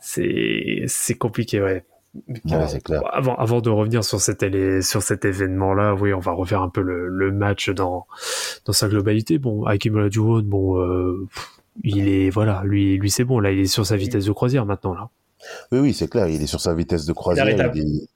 [0.00, 1.84] C'est c'est compliqué, ouais.
[2.28, 3.02] Ouais, c'est clair.
[3.12, 4.44] Avant, avant de revenir sur cet,
[4.82, 8.06] sur cet événement-là, oui, on va refaire un peu le, le match dans,
[8.64, 9.38] dans sa globalité.
[9.38, 11.26] Bon, Hakim Olajuwon, bon, euh,
[11.82, 14.64] il est, voilà, lui, lui c'est bon, là, il est sur sa vitesse de croisière
[14.64, 15.08] maintenant, là.
[15.72, 16.28] Oui, oui, c'est clair.
[16.28, 17.48] Il est sur sa vitesse de croisière.
[17.50, 18.08] Il est,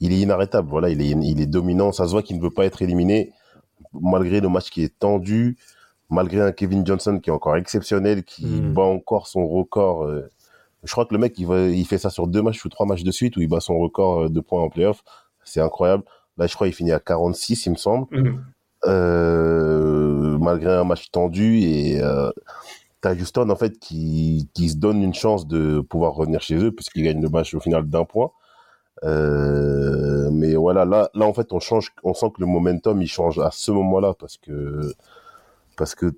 [0.00, 0.68] il est inarrêtable.
[0.68, 1.92] Voilà, il est, il est dominant.
[1.92, 3.32] Ça se voit qu'il ne veut pas être éliminé,
[3.92, 5.56] malgré le match qui est tendu,
[6.10, 8.72] malgré un Kevin Johnson qui est encore exceptionnel, qui Mm.
[8.74, 10.04] bat encore son record.
[10.04, 10.30] euh,
[10.86, 12.86] je crois que le mec, il, va, il fait ça sur deux matchs ou trois
[12.86, 15.02] matchs de suite où il bat son record euh, de points en playoff.
[15.44, 16.04] C'est incroyable.
[16.38, 18.06] Là, je crois qu'il finit à 46, il me semble.
[18.10, 18.44] Mhm.
[18.84, 22.30] Euh, malgré un match tendu et euh,
[23.00, 26.70] t'as Houston en fait qui, qui se donne une chance de pouvoir revenir chez eux
[26.70, 28.30] puisqu'ils gagnent le match au final d'un point.
[29.04, 33.08] Euh, mais voilà, là, là en fait on change, on sent que le momentum il
[33.08, 34.92] change à ce moment-là parce que
[35.76, 36.12] parce que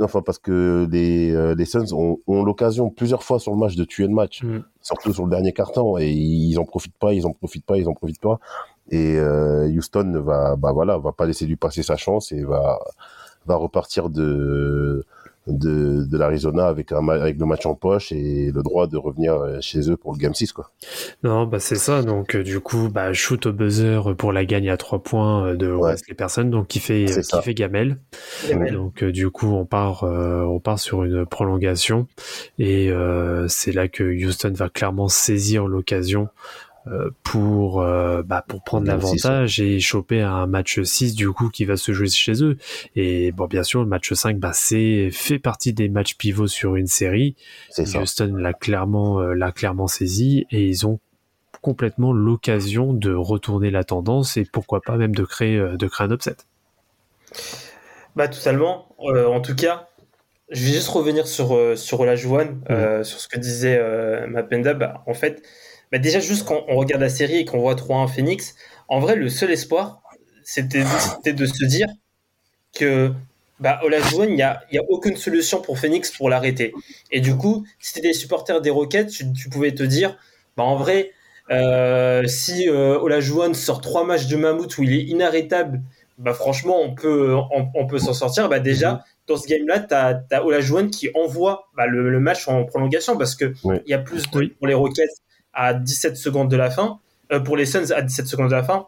[0.00, 3.76] enfin parce que les euh, les Suns ont, ont l'occasion plusieurs fois sur le match
[3.76, 4.60] de tuer le match, Mm.
[4.82, 7.88] surtout sur le dernier carton et ils en profitent pas, ils en profitent pas, ils
[7.88, 8.38] en profitent pas.
[8.90, 12.42] Et euh, Houston ne va, bah voilà, va pas laisser lui passer sa chance et
[12.44, 12.78] va
[13.46, 15.04] va repartir de
[15.46, 19.34] de, de l'Arizona avec un avec le match en poche et le droit de revenir
[19.34, 20.70] euh, chez eux pour le game 6 quoi.
[21.22, 22.02] Non, bah c'est ça.
[22.02, 25.56] Donc euh, du coup, bah shoot au buzzer pour la gagne à trois points euh,
[25.56, 25.92] de Ouais.
[25.92, 27.40] Wesley Person, donc qui fait qui ça.
[27.42, 27.98] fait gamelle.
[28.48, 28.72] Gamelle.
[28.74, 32.06] Donc du coup, on part euh, on part sur une prolongation
[32.58, 36.28] et euh, c'est là que Houston va clairement saisir l'occasion
[37.22, 41.76] pour euh, bah, pour prendre l'avantage et choper un match 6 du coup qui va
[41.76, 42.56] se jouer chez eux.
[42.96, 46.76] Et bon, bien sûr, le match 5 bah c'est fait partie des matchs pivots sur
[46.76, 47.36] une série.
[47.78, 51.00] Houston l'a clairement, euh, l'a clairement saisi et ils ont
[51.60, 56.06] complètement l'occasion de retourner la tendance et pourquoi pas même de créer, euh, de créer
[56.06, 56.36] un upset.
[58.16, 58.88] Bah totalement.
[59.00, 59.88] Euh, en tout cas,
[60.50, 64.74] je vais juste revenir sur euh, sur Olajuwon, euh, sur ce que disait euh, Mapenda.
[64.74, 65.42] Bah, en fait,
[65.92, 68.54] bah, déjà juste quand on regarde la série et qu'on voit 3-1 Phoenix,
[68.88, 70.02] en vrai le seul espoir,
[70.44, 70.82] c'était
[71.32, 71.86] de se dire
[72.74, 73.12] que
[73.58, 76.72] bah, Olajuwon, il y a il y a aucune solution pour Phoenix pour l'arrêter.
[77.10, 80.16] Et du coup, si t'étais des supporters des Rockets, tu, tu pouvais te dire,
[80.56, 81.12] bah en vrai,
[81.50, 85.82] euh, si euh, Olajuwon sort trois matchs de mammouth où il est inarrêtable
[86.18, 88.48] bah franchement, on peut, on, on peut s'en sortir.
[88.50, 92.46] Bah déjà, dans ce game-là, tu as, as Olajuwon qui envoie bah, le, le match
[92.46, 93.76] en prolongation parce que il Oui.
[93.86, 94.48] y a plus de, Oui.
[94.58, 95.08] pour les Rockets,
[95.52, 96.98] à 17 secondes de la fin,
[97.32, 98.86] euh, pour les Suns à 17 secondes de la fin,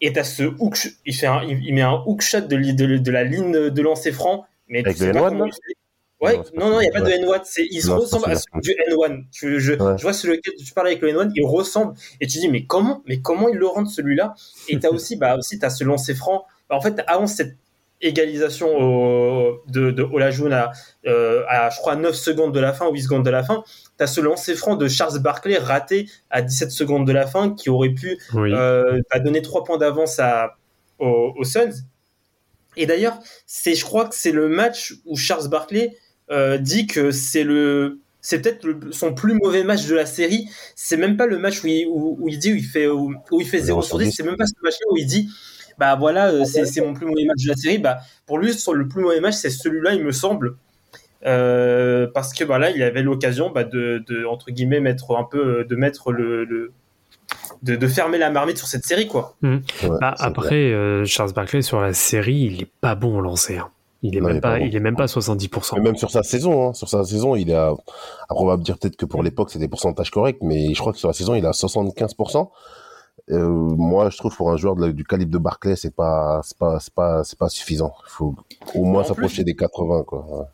[0.00, 2.74] et t'as ce hook, il, fait un- il, il met un hook shot de, li-
[2.74, 5.44] de, de la ligne de lancer franc, mais Avec tu sais le pas N1, comment
[5.46, 5.76] là il fait.
[6.20, 7.40] Ouais, Non, non, il n'y a pas de N1.
[7.44, 9.24] C'est, il se ressemble à celui du N1.
[9.32, 9.96] Tu, je, Ouais.
[9.96, 11.94] je vois celui lequel tu parles avec le N1, il ressemble.
[12.20, 14.34] Et tu dis, mais comment, mais comment il le rend celui-là?
[14.68, 16.44] Et t'as aussi, bah, aussi, t'as ce lancer franc.
[16.68, 17.56] Bah, en fait, avant cette
[18.00, 20.72] égalisation au- de, de Olajuwon à,
[21.06, 23.62] euh, à, je crois, 9 secondes de la fin, 8 secondes de la fin,
[23.96, 27.68] t'as ce lancer franc de Charles Barkley raté à 17 secondes de la fin qui
[27.70, 28.52] aurait pu Oui.
[28.54, 30.20] euh, a donné trois points d'avance
[30.98, 31.84] aux, Suns.
[32.76, 35.96] Et d'ailleurs, c'est, je crois que c'est le match où Charles Barkley
[36.30, 40.48] euh, dit que c'est le, c'est peut-être son plus mauvais match de la série.
[40.76, 43.12] C'est même pas le match où il, où, où il dit où il fait où,
[43.32, 44.12] où il fait 0 sur 10.
[44.12, 45.28] C'est même pas ce match-là où il dit
[45.80, 47.78] bah voilà, euh, c'est, c'est mon plus mauvais match de la série.
[47.78, 50.54] Bah pour lui, sur le plus mauvais match, c'est celui-là, il me semble.
[51.26, 55.64] Euh, parce que voilà, il avait l'occasion bah, de, de entre guillemets mettre un peu
[55.64, 56.72] de mettre le, le
[57.62, 59.34] de, de fermer la marmite sur cette série quoi.
[59.42, 59.58] Ouais,
[60.00, 63.58] Bah, après, euh, Charles Barkley sur la série, il est pas bon au lancer.
[63.58, 63.68] hein.
[64.02, 64.64] Il est Non, même pas, pas bon.
[64.64, 65.74] il est même pas à 70%.
[65.76, 67.66] Mais même sur sa saison, hein, sur sa saison, il est à,
[68.30, 70.80] après on va me dire peut-être que pour l'époque c'est des pourcentages corrects, mais je
[70.80, 72.48] crois que sur la saison il est à 75%.
[73.30, 76.40] Euh, moi, je trouve pour un joueur de la- du calibre de Barclay, c'est pas,
[76.42, 77.94] c'est pas, c'est pas, c'est pas suffisant.
[78.06, 78.34] Il faut
[78.74, 80.26] au moins s'approcher des 80, quoi.
[80.28, 80.44] Ouais.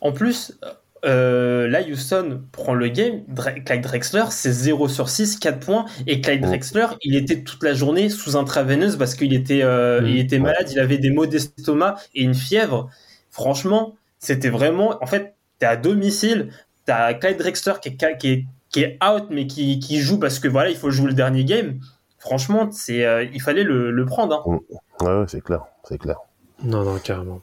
[0.00, 0.58] En plus,
[1.04, 3.20] euh, là, Houston prend le game.
[3.32, 5.84] Dre- Clyde Drexler, c'est 0 sur 6, 4 points.
[6.06, 6.46] Et Clyde Oh.
[6.46, 10.06] Drexler, il était toute la journée sous intraveineuse parce qu'il était, euh, Mm.
[10.06, 12.88] il était malade, il avait des maux d'estomac et une fièvre.
[13.30, 14.96] Franchement, c'était vraiment.
[15.02, 16.48] En fait, t'es à domicile,
[16.86, 20.38] t'as Clyde Drexler qui est, qui est, qui est out, mais qui, qui joue parce
[20.38, 21.78] que voilà, il faut jouer le dernier game.
[22.24, 24.42] Franchement, c'est, euh, il fallait le, le prendre.
[24.48, 24.60] hein.
[25.04, 26.16] Ouais, ouais, c'est clair, c'est clair.
[26.62, 27.42] Non, non, carrément.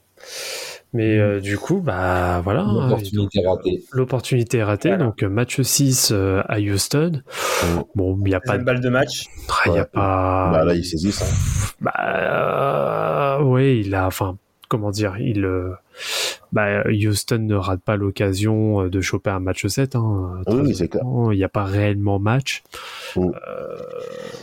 [0.93, 2.63] Mais euh, du coup, bah voilà.
[2.63, 3.83] Hein, opportunité ratée.
[3.93, 4.89] L'opportunité est ratée.
[4.89, 5.05] Voilà.
[5.05, 7.21] Donc, euh, match 6 euh, à Houston.
[7.63, 7.79] Mm.
[7.95, 8.63] Bon, il n'y a pas de.
[8.63, 9.27] balle de match.
[9.67, 9.85] Il y a Ouais.
[9.85, 10.49] pas.
[10.51, 11.21] Bah là, ils saisissent.
[11.21, 11.75] Hein.
[11.79, 11.93] Bah,
[13.39, 14.37] euh, ouais, il a, enfin,
[14.71, 15.73] comment dire, il, euh,
[16.53, 19.97] bah, Houston ne rate pas l'occasion euh, de choper un match 7.
[19.97, 21.03] Hein, Oui, oui, c'est clair.
[21.31, 22.63] Il n'y a pas réellement match.
[23.17, 23.31] Mm.
[23.47, 23.75] Euh,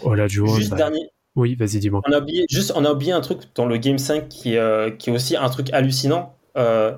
[0.02, 2.02] Olajuwon, Juste bah, dernier, oui, vas-y, dis-moi.
[2.06, 4.90] On a oublié, juste, on a oublié un truc dans le Game 5 qui, euh,
[4.90, 6.34] qui est aussi un truc hallucinant.
[6.58, 6.92] Euh,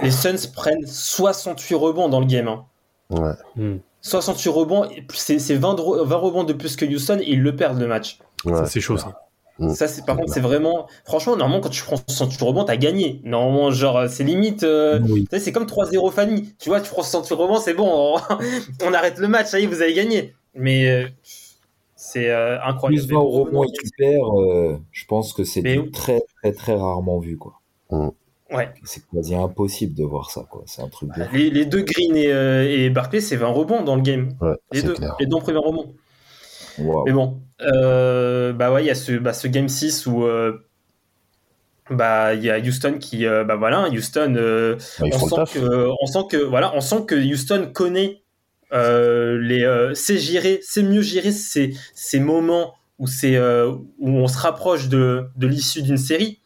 [0.00, 2.48] les Suns prennent 68 rebonds dans le game.
[2.48, 2.64] hein.
[3.10, 3.32] Ouais.
[3.56, 3.76] Mm.
[4.00, 7.42] 68 rebonds, et c'est c'est 20, de- 20 rebonds de plus que Houston et ils
[7.42, 8.18] le perdent le match.
[8.46, 9.20] ouais Ça, c'est chaud, ça.
[9.58, 9.70] Mm.
[9.74, 10.86] Ça, c'est par contre, c'est vraiment.
[11.04, 13.20] Franchement, normalement, quand tu prends 68 rebonds, t'as gagné.
[13.24, 14.64] Normalement, genre, euh, c'est limite.
[14.64, 15.26] euh, Oui.
[15.30, 16.54] c'est comme 3-0 Fanny.
[16.58, 18.18] Tu vois, tu prends 68 rebonds, c'est bon, on,
[18.84, 20.34] on arrête le match, ça y est, vous avez gagné.
[20.54, 21.06] Mais euh,
[21.94, 23.06] c'est euh, incroyable.
[23.06, 26.74] Plus 20 au rebond et tu perds, je pense que c'est Mais très très très
[26.74, 27.60] rarement vu quoi.
[28.52, 28.68] Ouais.
[28.84, 30.62] C'est quasi impossible de voir ça quoi.
[30.66, 31.24] C'est un truc de.
[31.32, 34.34] Les, les deux Green et, et Barclay, c'est 20 rebonds dans le game.
[34.40, 35.16] Ouais, Les deux, clair.
[35.18, 35.92] les deux premiers rebonds.
[36.78, 40.58] Mais bon, euh, bah ouais, il y a ce, bah, ce game 6 où euh,
[41.90, 45.88] bah il y a Houston qui, euh, bah voilà, Houston, euh, Bah, on sent que,
[46.02, 48.22] on sent que, voilà, on sent que Houston connaît
[48.72, 54.08] euh, les, euh, sait gérer, sait mieux gérer ces, ces moments où c'est euh, où
[54.08, 56.40] on se rapproche de, de l'issue d'une série.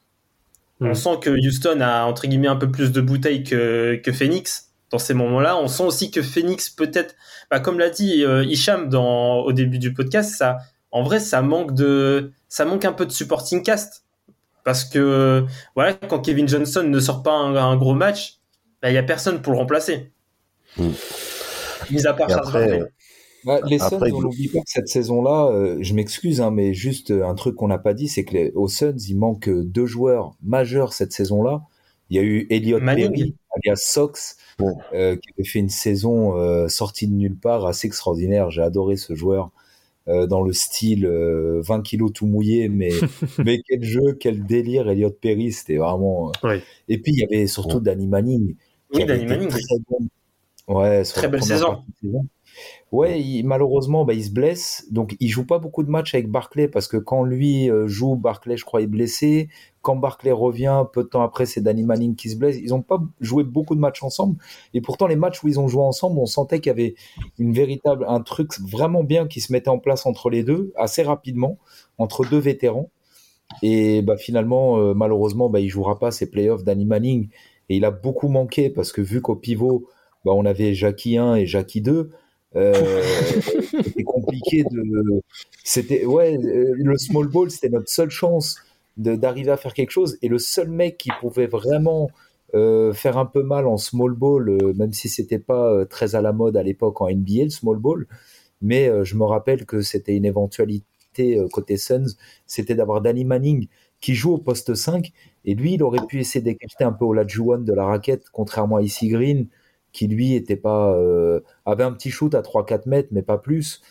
[0.81, 4.68] On sent que Houston a entre guillemets un peu plus de bouteilles que, que Phoenix
[4.91, 5.57] dans ces moments-là.
[5.59, 7.14] On sent aussi que Phoenix peut-être,
[7.51, 10.59] bah, comme l'a dit euh, Hicham dans, au début du podcast, ça,
[10.91, 14.05] en vrai, ça manque de, ça manque un peu de supporting cast
[14.64, 18.39] parce que voilà, quand Kevin Johnson ne sort pas un, un gros match,
[18.82, 20.12] bah, il y a personne pour le remplacer.
[20.76, 20.91] Mm.
[21.91, 22.82] Mis à part après,
[23.45, 26.74] Bah, les Suns, Après, on n'oublie pas que cette saison-là, euh, je m'excuse, hein, mais
[26.74, 29.49] juste euh, un truc qu'on n'a pas dit, c'est que les, aux Suns, il manque
[29.49, 31.62] euh, deux joueurs majeurs cette saison-là.
[32.11, 33.11] Il y a eu Elliot Manning.
[33.11, 33.34] Perry,
[33.64, 34.72] alias Sox, Ouais.
[34.92, 38.50] euh, qui avait fait une saison euh, sortie de nulle part assez extraordinaire.
[38.50, 39.50] J'ai adoré ce joueur
[40.09, 42.90] euh, dans le style euh, 20 kilos tout mouillé, mais
[43.44, 46.30] mais quel jeu, quel délire, Elliot Perry, c'était vraiment.
[46.44, 46.62] euh, Oui.
[46.88, 48.54] Et puis il y avait surtout Danny Manning.
[48.94, 49.48] Oui, Danny Manning.
[49.48, 49.98] très bon.
[50.66, 51.84] Ouais, Très belle saison.
[52.91, 56.68] Ouais, malheureusement, bah, il se blesse, donc il joue pas beaucoup de matchs avec Barclay
[56.68, 59.51] parce que quand lui euh, joue, Barclay, je crois, est blessé.
[59.82, 62.57] Quand Barclay revient, peu de temps après, c'est Danny Manning qui se blesse.
[62.57, 64.39] Ils ont pas joué beaucoup de matchs ensemble,
[64.72, 66.95] et pourtant les matchs où ils ont joué ensemble, on sentait qu'il y avait
[67.39, 71.03] une véritable, un truc vraiment bien qui se mettait en place entre les deux, assez
[71.03, 71.59] rapidement,
[71.99, 72.89] entre deux vétérans.
[73.62, 77.28] Et bah, finalement, euh, malheureusement, bah, il jouera pas ces playoffs Danny Manning,
[77.68, 79.86] et il a beaucoup manqué parce que vu qu'au pivot,
[80.24, 82.11] bah, on avait Jackie 1 et Jackie 2.
[82.57, 83.03] Euh,
[83.84, 85.22] c'était compliqué de.
[85.64, 88.57] C'était ouais, euh, le small ball, c'était notre seule chance
[88.96, 90.18] d'arriver à faire quelque chose.
[90.22, 92.11] Et le seul mec qui pouvait vraiment
[92.55, 96.32] euh, faire un peu mal en small ball, même si c'était pas très à la
[96.32, 98.07] mode à l'époque en NBA, le small ball,
[98.62, 103.68] Mais je me rappelle que c'était une éventualité côté Suns, c'était d'avoir Danny Manning
[104.01, 105.12] qui joue au poste 5
[105.44, 108.82] et lui, il aurait pu essayer d'écarter un peu Olajuwon de la raquette, contrairement à
[108.82, 109.49] Icy Green
[109.93, 113.82] qui lui était pas euh, avait un petit shoot à 3-4 mètres, mais pas plus.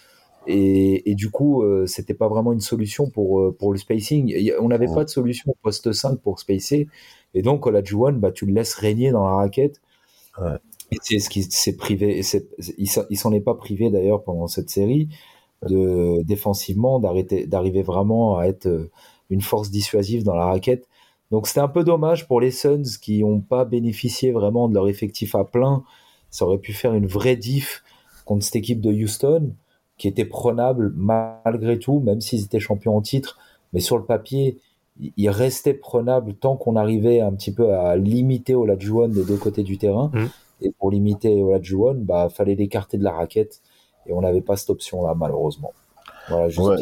[0.48, 4.34] Et, et du coup, euh, c'était pas vraiment une solution pour, euh, pour le spacing.
[4.62, 6.88] On n'avait pas de solution au poste 5 pour spacer.
[7.34, 9.82] Et donc, Olajuwon, bah, tu le laisses régner dans la raquette.
[10.42, 10.58] Ouais.
[10.92, 12.18] Et c'est ce qui s'est privé.
[12.20, 15.10] et c'est- Il s'en- est pas privé d'ailleurs pendant cette série
[15.68, 18.92] de défensivement d'arrêter d'arriver vraiment à être euh,
[19.30, 20.88] une force dissuasive dans la raquette.
[21.32, 24.88] Donc c'était un peu dommage pour les Suns qui n'ont pas bénéficié vraiment de leur
[24.88, 25.84] effectif à plein.
[26.30, 27.84] Ça aurait pu faire une vraie diff
[28.26, 29.52] contre cette équipe de Houston
[29.98, 33.38] qui était prenable malgré tout, même s'ils étaient champions en titre.
[33.74, 34.58] Mais sur le papier,
[35.18, 39.64] ils- restaient prenables tant qu'on arrivait un petit peu à limiter Olajuwon des deux côtés
[39.64, 40.10] du terrain.
[40.14, 40.30] Mhm.
[40.62, 43.62] Et pour limiter Olajuwon, bah fallait l'écarter de la raquette
[44.06, 45.74] et on n'avait pas cette option-là malheureusement.
[46.30, 46.78] Voilà, juste Ouais.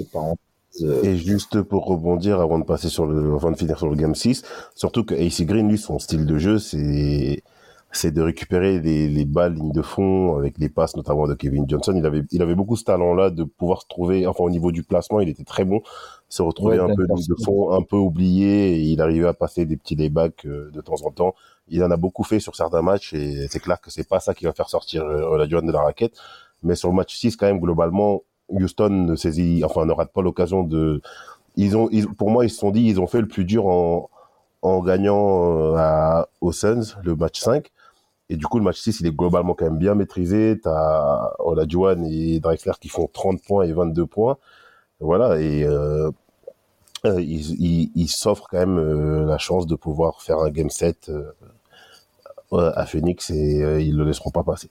[0.82, 3.95] Euh, Et juste pour rebondir avant de passer sur le, avant de finir sur le
[3.95, 4.43] game 6,
[4.76, 7.43] surtout que AC Green, lui, son style de jeu, c'est,
[7.91, 11.65] c'est de récupérer les, les balles ligne de fond avec les passes, notamment de Kevin
[11.67, 11.93] Johnson.
[11.95, 14.84] Il avait, il avait beaucoup ce talent-là de pouvoir se trouver, enfin, au niveau du
[14.84, 15.82] placement, il était très bon.
[16.28, 19.34] Se retrouver Ouais, un peu ligne de fond, un peu oublié, et il arrivait à
[19.34, 21.36] passer des petits laybacks euh, de temps en temps.
[21.69, 24.34] Il en a beaucoup fait sur certains matchs, et c'est clair que c'est pas ça
[24.34, 26.17] qui va faire sortir euh, la de la raquette.
[26.63, 30.22] Mais sur le match 6, quand même, globalement, Houston ne saisit, enfin, ne rate pas
[30.22, 31.02] l'occasion de,
[31.56, 34.10] ils ont, pour moi, ils se sont dit, ils ont fait le plus dur en,
[34.82, 37.70] gagnant euh, à, aux Suns, le match 5.
[38.30, 40.60] Et du coup, le match 6, il est globalement quand même bien maîtrisé.
[40.62, 44.38] T'as Olajuwon et Drexler qui font 30 points et 22 points.
[45.00, 46.10] Voilà, et euh,
[47.06, 52.86] euh, ils, s'offrent quand même la chance de pouvoir faire un game 7 euh, à
[52.86, 54.70] Phoenix et ils le laisseront pas passer.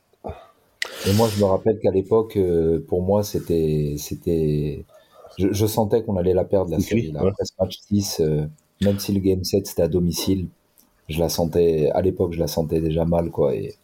[1.06, 4.84] Et moi, je me rappelle qu'à l'époque, euh, pour moi, c'était, c'était,
[5.38, 7.12] je, je sentais qu'on allait la perdre la série.
[7.12, 7.22] Là.
[7.22, 7.30] ouais.
[7.30, 8.46] Après ce match 6, euh,
[8.80, 10.48] même si le game 7 c'était à domicile,
[11.08, 13.54] je la sentais, à l'époque, je la sentais déjà mal, quoi.
[13.54, 13.74] Et,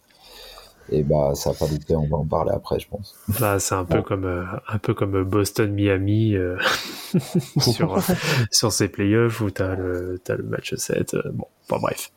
[0.91, 3.15] et bah, ça a pas loupé, on va en parler après, je pense.
[3.39, 6.57] Bah, c'est un peu comme euh, un peu comme Boston Miami euh,
[7.59, 8.03] sur
[8.51, 12.11] sur ces playoffs où t'as le t'as le match 7 euh, bon enfin, bref.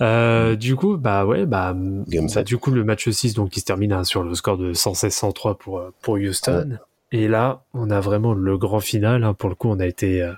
[0.00, 1.74] Euh, du coup bah ouais bah,
[2.08, 4.56] Game bah, du coup le match 6 donc qui se termine hein, sur le score
[4.56, 6.78] de 116-103 pour pour Houston.
[7.12, 10.22] Et là on a vraiment le grand final hein, pour le coup on a été
[10.22, 10.32] euh,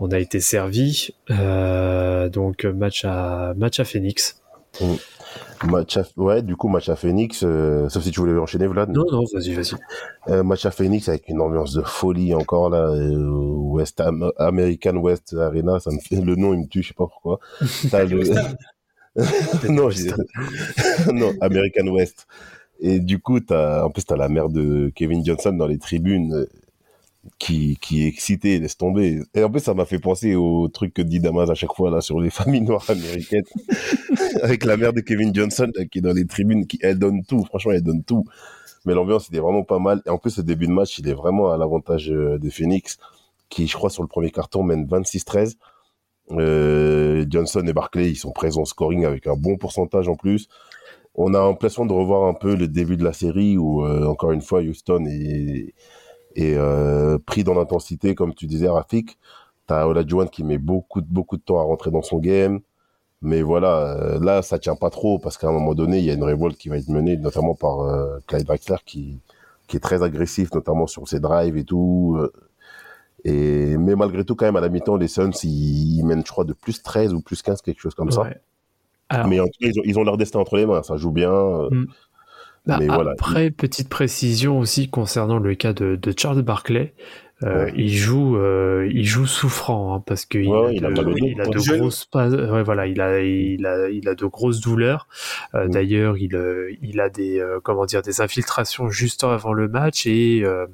[0.00, 1.10] on a été servi.
[1.30, 4.40] Euh, donc match à match à Phoenix
[5.66, 8.90] Match à, ouais, du coup, match à Phoenix, euh, sauf si tu voulais enchaîner, Vlad.
[8.90, 9.72] non non vas-y vas-y
[10.28, 14.96] Euh, match à Phoenix avec une ambiance de folie encore là, euh, West Am- American
[14.98, 17.40] West Arena, ça me fait le nom, il me tue, je sais pas pourquoi.
[17.92, 18.22] Le...
[19.68, 19.88] non,
[21.12, 22.26] non, American West.
[22.80, 26.46] Et du coup, t'as, en plus, t'as la mère de Kevin Johnson dans les tribunes
[27.38, 29.20] qui, qui est excitée, laisse tomber.
[29.34, 31.90] Et en plus, ça m'a fait penser au truc que dit Damas à chaque fois
[31.90, 33.44] là sur les familles noires américaines,
[34.42, 37.44] avec la mère de Kevin Johnson qui est dans les tribunes, qui elle donne tout.
[37.44, 38.24] Franchement, elle donne tout.
[38.84, 40.02] Mais l'ambiance était vraiment pas mal.
[40.06, 42.98] Et en plus, le début de match, il est vraiment à l'avantage euh, des Phoenix,
[43.48, 45.56] qui, je crois, sur le premier carton, mène 26-13.
[46.32, 50.48] Euh, Johnson et Barclay, ils sont présents au scoring avec un bon pourcentage en plus.
[51.14, 54.32] On a l'impression de revoir un peu le début de la série où, euh, encore
[54.32, 55.74] une fois, Houston est,
[56.42, 59.18] est euh, pris dans l'intensité, comme tu disais, Rafik.
[59.66, 62.60] T'as Olajuwon qui met beaucoup, de- beaucoup de temps à rentrer dans son game.
[63.22, 66.10] Mais voilà, euh, là, ça tient pas trop parce qu'à un moment donné, il y
[66.10, 69.20] a une révolte qui va être menée, notamment par euh, Clyde Drexler qui,
[69.68, 72.16] qui est très agressif, notamment sur ses drives et tout.
[72.18, 72.32] euh,
[73.24, 76.30] Et, mais malgré tout, quand même, à la mi-temps, les Suns, ils, ils mènent, je
[76.30, 78.22] crois, de plus 13 ou plus 15, quelque chose comme ça.
[79.08, 80.96] Alors, Mais en tout cas, ils ont, ils ont leur destin entre les mains, ça
[80.96, 81.32] joue bien.
[81.70, 81.86] Mm.
[82.68, 83.12] Bah, mais voilà.
[83.12, 86.94] Après, petite précision aussi concernant le cas de, de Charles Barkley.
[87.44, 87.72] Euh, Ouais.
[87.76, 91.40] il joue, euh, il joue souffrant hein, parce qu'il Ouais, a, il a de, il
[91.40, 95.06] a grosses pas, ouais, voilà, il a, il a, il a de grosses douleurs.
[95.54, 95.70] Euh, Mm.
[95.70, 100.04] D'ailleurs, il, euh, il a des, euh, comment dire, des infiltrations juste avant le match
[100.06, 100.66] et euh,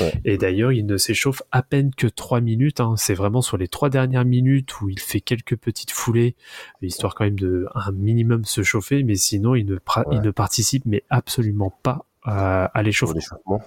[0.00, 0.12] Ouais.
[0.24, 2.80] et d'ailleurs, il ne s'échauffe à peine que trois minutes.
[2.80, 2.94] Hein.
[2.96, 6.36] C'est vraiment sur les trois dernières minutes où il fait quelques petites foulées,
[6.82, 9.78] histoire quand même de un minimum se chauffer, mais sinon il ne,
[10.12, 13.20] il participe mais absolument pas à, l'échauffement.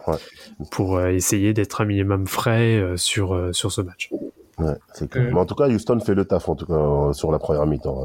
[0.07, 0.17] Ouais,
[0.71, 4.11] pour euh, essayer d'être un minimum frais euh, sur, euh, sur ce match.
[4.59, 5.29] ouais, c'est clair.
[5.33, 7.65] Mais en tout cas, Houston fait le taf, en tout cas, euh, sur la première
[7.65, 8.03] mi-temps.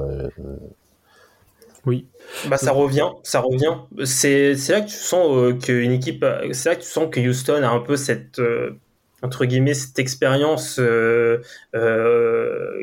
[1.87, 2.07] Oui,
[2.49, 3.77] Bah ça revient, ça revient.
[4.05, 7.21] C'est là que tu sens euh, qu'une équipe, euh, c'est là que tu sens que
[7.21, 8.79] Houston a un peu cette euh,
[9.23, 11.41] entre guillemets cette expérience euh,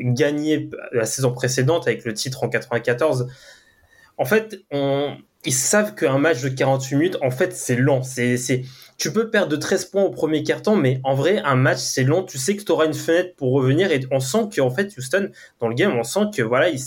[0.00, 3.28] gagnée la saison précédente avec le titre en 94.
[4.18, 8.02] En fait, on, ils savent qu'un match de 48 minutes, en fait, c'est lent.
[8.02, 8.64] C'est
[8.98, 12.02] tu peux perdre de 13 points au premier quart-temps, mais en vrai, un match, c'est
[12.02, 12.24] long.
[12.24, 15.30] Tu sais que tu auras une fenêtre pour revenir et on sent qu'en fait, Houston,
[15.60, 16.80] dans le game, on sent que voilà, ils,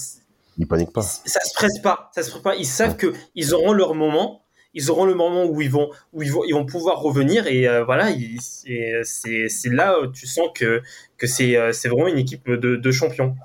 [0.60, 1.02] Il panique pas.
[1.02, 2.12] ça se presse pas.
[2.14, 2.56] Ça se presse pas.
[2.56, 4.44] Ils savent que ils auront leur moment.
[4.76, 7.68] Ils auront le moment où ils vont, où ils vont, ils vont pouvoir revenir et
[7.68, 8.12] euh, voilà.
[8.12, 10.82] ils- C'est là où tu sens que
[11.18, 13.36] que c'est euh, c'est vraiment une équipe de, de champions.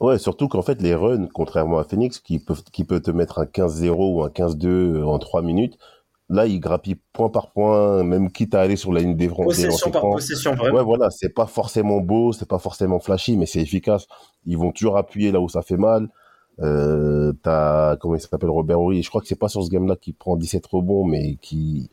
[0.00, 3.38] Ouais, surtout qu'en fait, les runs, contrairement à Phoenix, qui peuvent, qui peut te mettre
[3.38, 5.78] un 15-0 ou un 15-2 en 3 minutes,
[6.28, 9.32] là, ils grappillent point par point, même quitte à aller sur la ligne des des
[9.34, 10.76] Possession par possession, vraiment.
[10.78, 14.06] Ouais, voilà, c'est pas forcément beau, c'est pas forcément flashy, mais c'est efficace.
[14.44, 16.08] Ils vont toujours appuyer là où ça fait mal.
[16.60, 19.96] Euh, t'as, comment il s'appelle, Robert Horry, je crois que c'est pas sur ce game-là
[19.96, 21.90] qui prend 17 rebonds, mais qui,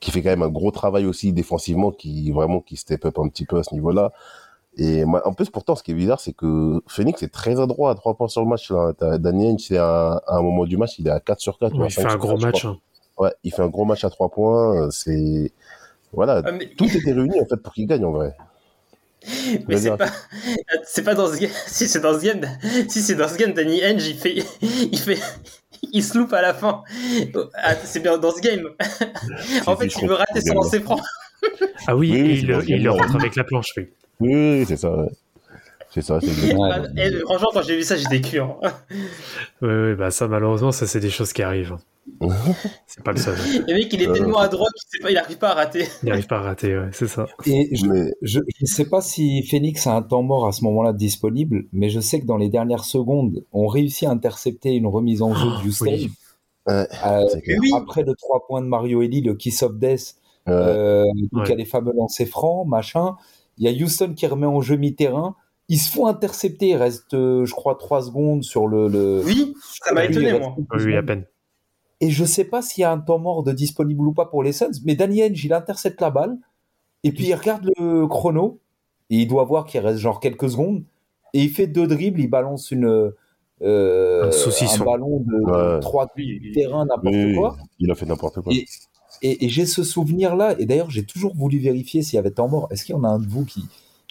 [0.00, 3.28] qui fait quand même un gros travail aussi défensivement, qui vraiment, qui step up un
[3.28, 4.12] petit peu à ce niveau-là.
[4.76, 7.90] Et moi, en plus, pourtant, ce qui est bizarre, c'est que Phoenix est très adroit
[7.90, 8.92] à 3 points sur le match, là.
[8.96, 11.74] T'as Daniel, c'est à, à un moment du match, il est à 4 sur 4.
[11.74, 12.64] ou Ouais, il 5 fait un gros 4, je match.
[12.64, 12.78] hein.
[13.18, 15.52] Ouais, il fait un gros match à 3 points, c'est,
[16.12, 16.40] voilà.
[16.44, 18.34] Ah, mais- Tout était réuni, en fait, pour qu'il gagne, en vrai.
[19.68, 20.10] Mais c'est pas,
[20.86, 21.50] c'est pas dans ce game.
[21.66, 22.40] Si c'est dans ce game,
[22.88, 25.18] si c'est dans ce game, Danny Henge, il fait, il fait,
[25.92, 26.82] il se loupe à la fin.
[27.54, 28.68] Ah, c'est bien dans ce game.
[29.66, 31.00] en fait, il veut rater son lancer franc.
[31.86, 33.88] Ah oui, Oui, et oui, il, il le game-là, rentre avec la planche, oui.
[34.20, 35.08] Oui, oui, oui, c'est ça, ouais.
[35.94, 36.62] C'est ça, c'est exactement.
[36.68, 38.56] Ouais, Ah, eh, franchement, quand j'ai vu ça, j'étais hein.
[39.62, 41.76] Oui, oui, bah ça, malheureusement, ça, c'est des choses qui arrivent.
[42.88, 43.36] C'est pas le seul.
[43.68, 44.12] Le mec, il est Euh.
[44.12, 45.86] tellement adroit qu'il sait pas, il arrive pas à rater.
[46.02, 47.26] Il n'arrive pas à rater, ouais, c'est ça.
[47.46, 48.10] Et je, Mais,
[48.60, 52.00] ne sais pas si Phoenix a un temps mort à ce moment-là disponible, mais je
[52.00, 55.68] sais que dans les dernières secondes, on réussit à intercepter une remise en jeu de
[55.68, 55.84] Houston.
[55.86, 56.10] oui.
[56.68, 56.86] Euh.
[57.60, 57.70] Oui.
[57.76, 60.16] Après le 3 points de Mario Eli, le Kiss of Death,
[60.48, 61.52] Euh, euh, donc il y Ouais.
[61.52, 63.14] a les fameux lancers francs, machin.
[63.58, 65.36] Il y a Houston qui remet en jeu mi-terrain.
[65.72, 66.68] Ils se font intercepter.
[66.68, 68.88] Il reste, euh, je crois, 3 secondes sur le.
[68.88, 69.22] le...
[69.24, 70.54] Oui, ça m'a étonné, moi.
[70.58, 71.24] Oui, oui, à peine.
[72.02, 74.42] Et je sais pas s'il y a un temps mort de disponible ou pas pour
[74.42, 76.36] les Suns, mais Danny Henge, il intercepte la balle,
[77.04, 78.60] et puis il regarde le chrono,
[79.08, 80.84] et il doit voir qu'il reste genre quelques secondes,
[81.32, 83.12] et il fait deux dribbles, il balance une,
[83.62, 84.84] euh, Un saucisson.
[84.84, 85.80] ballon de Ouais.
[85.80, 86.08] 3
[86.52, 87.56] terrain, n'importe oui, quoi.
[87.78, 88.52] il a fait n'importe quoi.
[88.52, 88.66] Et,
[89.22, 92.48] et, et j'ai ce souvenir-là, et d'ailleurs j'ai toujours voulu vérifier s'il y avait temps
[92.48, 92.66] mort.
[92.70, 93.64] Est-ce qu'il y en a un de vous qui...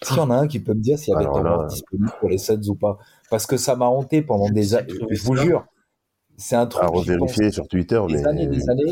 [0.06, 1.58] Qu'il y en a un qui peut me dire s'il y avait Alors temps là,
[1.58, 2.98] mort disponible pour les Suns ou pas
[3.30, 4.94] Parce que ça m'a hanté pendant des années.
[5.10, 5.66] Je vous jure,
[6.38, 8.26] c'est un truc À revérifier sur Twitter, des mais.
[8.26, 8.92] années, des années.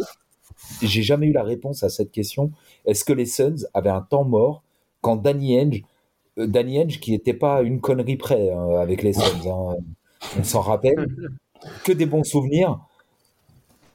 [0.81, 2.51] J'ai jamais eu la réponse à cette question.
[2.85, 4.61] Est-ce que les Suns avaient un temps mort
[5.01, 5.81] quand Danny Henge,
[6.37, 9.77] euh, Danny Henge qui n'était pas une connerie près hein, avec les Suns, hein,
[10.37, 11.07] on s'en rappelle,
[11.85, 12.79] que des bons souvenirs.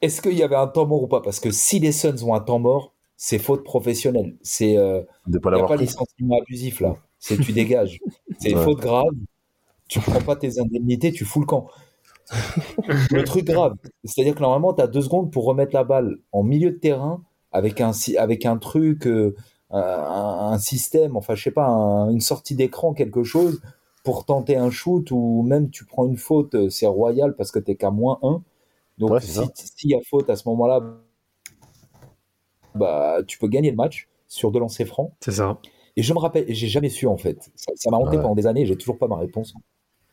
[0.03, 1.21] Est-ce qu'il y avait un temps mort ou pas?
[1.21, 2.94] Parce que si les Suns ont un temps mort,
[3.27, 4.37] c'est faute professionnelle.
[4.43, 5.87] C'est euh, De pas l'avoir pas pris.
[5.87, 6.97] licenciement abusif là.
[7.19, 7.99] C'est tu dégages.
[8.39, 8.63] C'est Ouais.
[8.65, 9.07] faute grave.
[9.89, 11.69] Tu prends pas tes indemnités, tu fous le camp.
[13.11, 16.43] le truc grave, c'est-à-dire que normalement, tu as deux secondes pour remettre la balle en
[16.43, 17.23] milieu de terrain
[17.53, 19.35] avec un, avec un truc, euh,
[19.71, 19.81] un,
[20.53, 23.61] un système, enfin, je sais pas, un- une sortie d'écran, quelque chose,
[24.05, 27.59] pour tenter un shoot ou même tu prends une faute, euh, c'est royal parce que
[27.59, 28.43] tu qu'à moins 1.
[28.99, 30.81] Donc, c'est si- s'il y a faute à ce moment-là,
[32.75, 35.13] bah, tu peux gagner le match sur deux lancers francs.
[35.21, 35.59] C'est ça.
[35.97, 37.51] Et je me rappelle, j'ai jamais su en fait.
[37.55, 38.23] Ça ça m'a hanté Ouais.
[38.23, 39.55] pendant des années j'ai toujours pas ma réponse.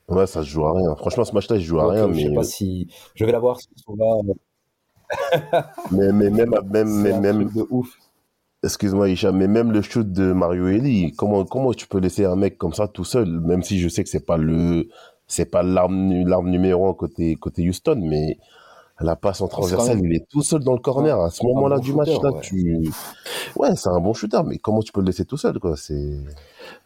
[0.10, 0.96] Ouais, ça se joue à rien.
[0.96, 2.88] Franchement, ce match-là, il se joue à Donc, rien, je sais mais, pas si.
[3.16, 4.20] Je vais la voir ce soir.
[5.92, 7.98] mais, mais même, même, C'est mais un même, truc de ouf.
[8.64, 12.36] excuse-moi, Hicham, mais même le shoot de Mario Eli, comment, comment tu peux laisser un
[12.36, 14.90] mec comme ça tout seul, même si je sais que c'est pas le,
[15.28, 18.38] c'est pas l'arme, l'arme numéro un côté, côté Houston, mais
[19.04, 21.20] la passe en transversale, même- il est tout seul dans le corner.
[21.20, 22.42] À ce moment-là bon du match, shooter, là, ouais.
[22.42, 22.90] tu,
[23.56, 26.18] ouais, c'est un bon shooter, mais comment tu peux le laisser tout seul, quoi, c'est,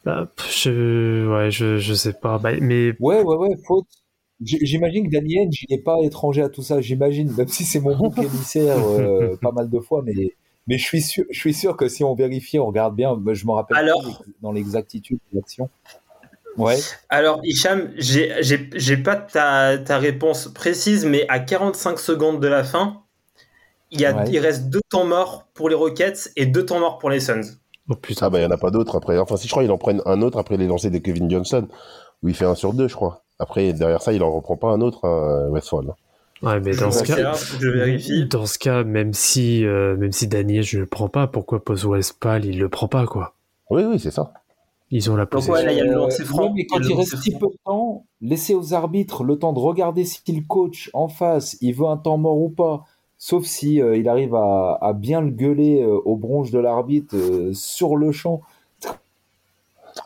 [0.03, 2.37] Bah, je, ouais, je, je sais pas.
[2.37, 3.87] Bah, mais Ouais, ouais, ouais, faute.
[4.41, 6.81] J'imagine que Danny Henge, il n'est pas étranger à tout ça.
[6.81, 10.33] J'imagine, même si c'est mon bouc émissaire euh, pas mal de fois, mais,
[10.67, 13.45] mais je, suis sûr, je suis sûr que si on vérifie, on regarde bien, je
[13.45, 15.69] me rappelle Alors dans l'exactitude de l'action.
[16.57, 16.77] Ouais.
[17.09, 23.01] Alors, Hicham, j'ai pas ta, ta réponse précise, mais à 45 secondes de la fin,
[23.91, 24.25] il, y a, Ouais.
[24.29, 27.41] il reste deux temps morts pour les Rockets et deux temps morts pour les Suns.
[27.89, 28.27] oh putain.
[28.27, 29.17] ah bah, il y en a pas d'autres après.
[29.17, 31.67] Enfin, si je crois, il en prend un autre après les lancers de Kevin Johnson,
[32.23, 33.23] où il fait un sur deux, je crois.
[33.39, 35.93] Après, derrière ça, il en reprend pas un autre, hein, Westphal.
[36.41, 38.25] Ouais, mais dans ce cas, là, faut que je vérifie.
[38.27, 41.85] dans ce cas, même si, euh, même si Daniel, je le prends pas, pourquoi Pose
[41.85, 43.33] Westphal, il le prend pas, quoi?
[43.69, 44.31] Oui, oui, c'est ça.
[44.91, 45.53] Ils ont la Donc, possession.
[45.53, 46.43] ouais, là, il y a le Euh, lancer franc.
[46.43, 49.37] ouais, mais quand Il il, le reste si peu de temps, laissez aux arbitres le
[49.39, 52.85] temps de regarder si le coach en face, il veut un temps mort ou pas.
[53.17, 57.15] Sauf si euh, il arrive à, à bien le gueuler euh, aux bronches de l'arbitre
[57.15, 58.41] euh, sur le champ.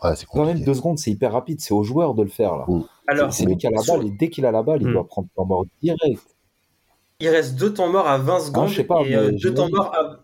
[0.04, 1.60] Ouais, c'est Quand même, deux secondes, c'est hyper rapide.
[1.60, 2.64] C'est au joueur de le faire là.
[3.08, 4.88] Alors, c'est lui qui a la sur- balle et dès qu'il a la balle, il
[4.88, 4.92] Hmm.
[4.92, 6.22] doit prendre temps mort direct.
[7.18, 9.68] il reste deux temps morts à 20 secondes je sais pas, et euh, deux temps
[9.70, 10.20] morts à...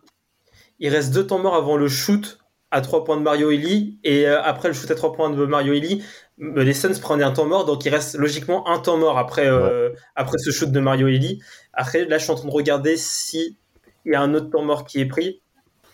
[0.78, 2.38] il reste deux temps morts avant le shoot
[2.70, 5.44] à trois points de Mario Eli et euh, après le shoot à trois points de
[5.46, 6.02] Mario Eli,
[6.40, 9.46] euh, les Suns prenaient un temps mort, donc il reste logiquement un temps mort après,
[9.46, 11.40] euh, après ce shoot de Mario Eli.
[11.72, 13.56] Après, là, je suis en train de regarder si
[14.04, 15.40] il y a un autre temps mort qui est pris.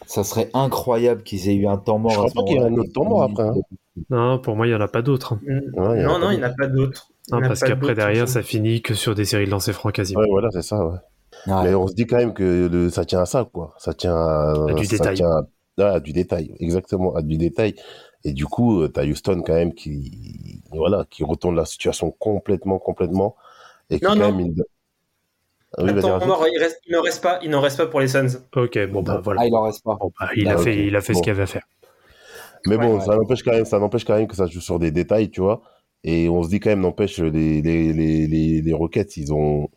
[0.06, 2.10] Ça serait incroyable qu'ils aient eu un temps mort.
[2.12, 3.54] Je crois à pas qu'il y ait un autre temps mort après, hein.
[4.10, 5.34] Non, pour moi, il n'y en a pas d'autres.
[5.34, 5.40] hein.
[5.74, 6.66] Ouais, a non, non, il n'y en a pas
[7.44, 10.20] a parce qu'après, derrière, ça finit que sur des séries de lancers francs quasiment.
[10.20, 10.96] Ouais, voilà, c'est ça, ouais.
[11.46, 11.62] Ouais.
[11.64, 13.74] Mais on se dit quand même que le- ça tient à ça, quoi.
[13.78, 15.16] Ça tient à, du ça détail.
[15.16, 15.42] tient à,
[15.88, 17.74] à du détail, exactement, à du détail.
[18.24, 22.78] Et du coup, tu as Houston quand même qui, voilà, qui retourne la situation complètement,
[22.78, 23.34] complètement.
[23.90, 24.26] Et qui Non, quand non.
[24.36, 24.64] même, une...
[25.78, 26.26] Ah oui, rajoute.
[26.26, 28.28] mort, il reste- il n'en reste pas, il n'en reste pas pour les Suns.
[28.54, 29.40] Ok, bon, bah voilà.
[29.42, 29.96] Ah, il en reste pas.
[29.98, 31.66] Bon, bah, il, Ah, a fait, il a fait ce qu'il avait à faire.
[32.66, 33.16] Mais bon, Ouais, ça ouais.
[33.16, 35.62] n'empêche quand même, ça n'empêche quand même que ça joue sur des détails, tu vois.
[36.04, 39.68] Et on se dit quand même, n'empêche, les, les, les, les, les Rockets, ils ont,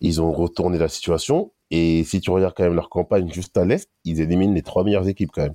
[0.00, 1.52] ils ont retourné la situation.
[1.74, 4.84] Et si tu regardes quand même leur campagne juste à l'Est, ils éliminent les trois
[4.84, 5.54] meilleures équipes quand même.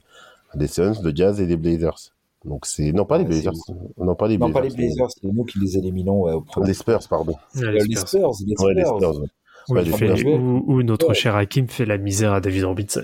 [0.55, 1.97] Les Suns, le Jazz et les Blazers.
[2.43, 3.53] Donc c'est, non pas les Ouais, Blazers,
[3.97, 4.61] non pas les Non, Blazers.
[4.61, 6.67] pas les Blazers, c'est nous qui les éliminons ouais, au premier.
[6.67, 7.33] Les Spurs, pardon.
[7.55, 8.07] Ouais, Euh, les Les Spurs.
[8.07, 9.19] Spurs, les Ouais, les Spurs.
[9.21, 9.27] Ouais.
[9.69, 11.13] Où, les fait- où- où notre Ouais.
[11.13, 13.03] cher Hakim fait la misère à David Robinson.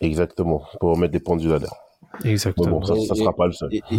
[0.00, 0.62] Exactement.
[0.80, 1.76] Pour mettre les pendules à l'heure.
[2.22, 2.80] Mais Exactement.
[2.80, 3.70] bon, ça, ça Et- sera pas le seul.
[3.74, 3.96] Et, et-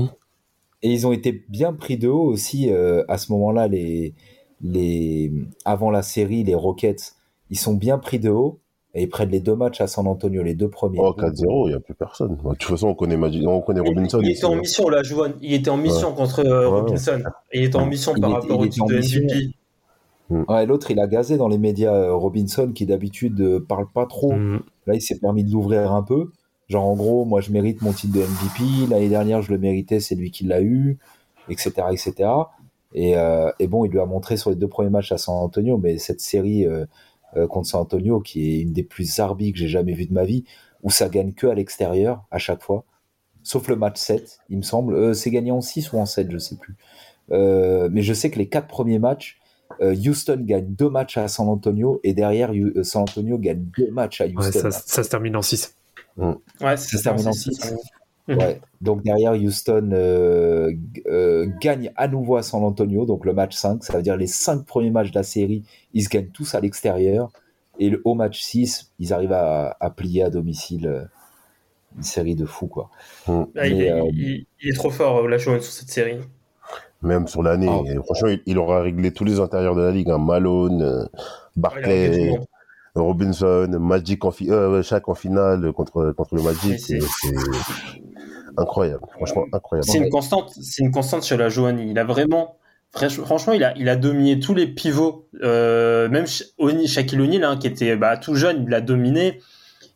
[0.83, 3.67] et ils ont été bien pris de haut aussi euh, à ce moment-là.
[3.67, 4.13] Les,
[4.61, 5.31] les,
[5.65, 7.15] avant la série, les Rockets,
[7.53, 8.59] ils sont bien pris de haut
[8.95, 10.99] et ils prennent les deux matchs à San Antonio, les deux premiers.
[10.99, 12.35] Oh, 4-0, il n'y a plus personne.
[12.35, 14.19] De toute façon, on connaît, Magic- on connaît Robinson.
[14.21, 15.33] Il était en mission, là, Joanne.
[15.41, 16.79] Il était en mission contre euh, Ouais.
[16.81, 17.21] Robinson.
[17.53, 19.21] Il était en mission Il par était- rapport au titre de mission.
[19.23, 19.55] MVP.
[20.47, 24.05] Ouais, l'autre, il a gazé dans les médias euh, Robinson qui d'habitude euh, parle pas
[24.07, 24.31] trop.
[24.33, 24.61] Mm.
[24.87, 26.31] Là, il s'est permis de l'ouvrir un peu.
[26.69, 28.89] Genre, en gros, moi, je mérite mon titre de MVP.
[28.89, 30.97] L'année dernière, je le méritais, c'est lui qui l'a eu,
[31.49, 32.29] etc., etc.
[32.95, 35.35] Et, euh, et bon, il lui a montré sur les deux premiers matchs à San
[35.35, 36.85] Antonio, mais cette série euh,
[37.49, 40.23] contre San Antonio, qui est une des plus arbies que j'ai jamais vues de ma
[40.25, 40.43] vie,
[40.83, 42.83] où ça gagne que à l'extérieur à chaque fois,
[43.41, 44.95] sauf le match 7, il me semble.
[44.95, 46.75] Euh, c'est gagné en 6 ou en 7, je sais plus.
[47.31, 49.39] Euh, mais je sais que les quatre premiers matchs,
[49.81, 53.89] euh, Houston gagne deux matchs à San Antonio et derrière euh, San Antonio gagne deux
[53.91, 54.59] matchs à Ouais, Houston.
[54.59, 55.75] ça, ça se termine en 6.
[56.17, 57.59] Ouais, Ça se termine en c'est- six.
[57.59, 57.75] c'est-
[58.27, 58.61] Ouais.
[58.79, 60.71] Donc derrière Houston euh,
[61.07, 64.27] euh, gagne à nouveau à San Antonio, donc le match 5, ça veut dire les
[64.27, 65.63] cinq premiers matchs de la série,
[65.93, 67.31] ils se gagnent tous à l'extérieur.
[67.79, 71.03] Et le, au match 6, ils arrivent à, à plier à domicile euh,
[71.97, 72.67] une série de fous.
[72.67, 72.89] Quoi.
[73.27, 73.43] Mm.
[73.57, 76.17] Ah, il, est, euh, il- il est trop fort, la Joanne, sur cette série.
[77.01, 77.67] Même sur l'année.
[77.87, 80.09] Et Franchement, il, il aura réglé tous les intérieurs de la ligue.
[80.09, 80.17] Hein.
[80.19, 81.19] Malone, Ah,
[81.57, 82.31] Barclay.
[82.95, 86.79] Robinson, Magic en, fi- euh, Shaq en finale contre, contre le Magic.
[86.79, 86.99] C'est
[88.57, 89.03] incroyable.
[89.15, 89.87] Franchement, incroyable.
[89.89, 91.79] C'est une constante, c'est une constante chez la Joanne.
[91.79, 92.57] Il a vraiment,
[92.93, 95.27] franchement, il a, il a dominé tous les pivots.
[95.41, 96.25] Euh, même
[96.59, 99.41] Oni- Shaquille O'Neal, hein, qui était bah, tout jeune, il l'a dominé.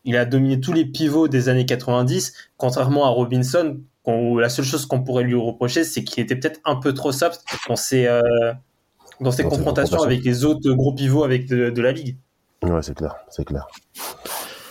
[0.06, 3.78] Il a dominé tous les pivots des années 90, contrairement à Robinson.
[4.06, 7.44] la seule chose qu'on pourrait lui reprocher, c'est qu'il était peut-être un peu trop soft
[7.68, 10.04] dans ses, euh, dans ses Dans ses confrontations confrontations.
[10.04, 12.16] avec les autres gros pivots avec de, de la ligue.
[12.64, 13.16] Ouais, c'est clair.
[13.30, 13.68] C'est clair.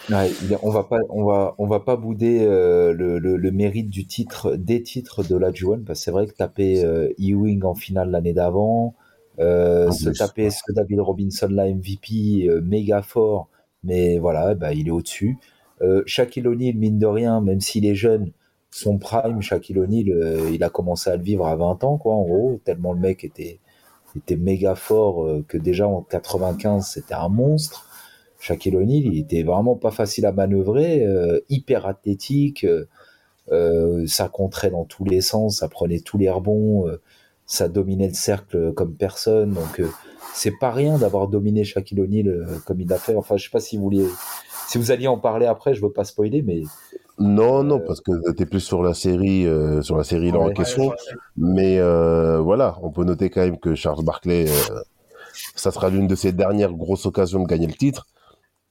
[0.08, 0.30] Ouais,
[0.62, 4.06] on va pas, on va, on va pas bouder euh, le, le, le mérite du
[4.06, 7.74] titre, des titres de la Juan, parce que c'est vrai que taper euh, Ewing en
[7.74, 8.94] finale l'année d'avant,
[9.40, 13.48] euh, En se taper ce David Robinson la MVP, euh, méga fort,
[13.82, 15.38] mais voilà, bah, il est au-dessus.
[15.82, 18.30] Euh, Shaquille O'Neal, mine de rien, même s'il est jeune,
[18.70, 22.14] son prime, Shaquille O'Neal, euh, il a commencé à le vivre à 20 ans, quoi,
[22.14, 23.58] en gros, tellement le mec était,
[24.16, 27.88] était méga fort euh, que déjà en 95, c'était un monstre.
[28.46, 32.84] Shaquille O'Neal, il était vraiment pas facile à manœuvrer, euh, hyper athlétique, euh,
[33.50, 37.00] euh, ça contrait dans tous les sens, ça prenait tous les rebonds, euh,
[37.44, 39.52] ça dominait le cercle comme personne.
[39.54, 39.88] Donc euh,
[40.32, 43.16] c'est pas rien d'avoir dominé Shaquille O'Neal euh, comme il l'a fait.
[43.16, 44.06] Enfin, je sais pas si vous vouliez,
[44.68, 46.62] si vous alliez en parler après, je veux pas spoiler, mais
[47.18, 50.46] Non, non, parce que t'es plus sur la série, euh, sur la série là en
[50.48, 50.54] Ouais.
[50.54, 50.92] question.
[51.36, 54.80] Mais euh, voilà, on peut noter quand même que Charles Barkley, euh,
[55.56, 58.06] ça sera l'une de ses dernières grosses occasions de gagner le titre.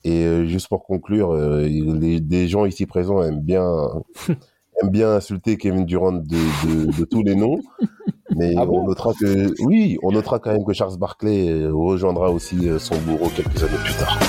[0.06, 3.68] Et euh, juste pour conclure, euh, les, des gens ici présents aiment bien,
[4.82, 7.60] aiment bien insulter Kevin Durant de, de, de tous les noms.
[8.36, 8.82] Mais Ah bon?
[8.82, 12.96] on notera que, oui, on notera quand même que Charles Barkley euh, rejoindra aussi son
[13.00, 14.20] bourreau quelques années plus tard.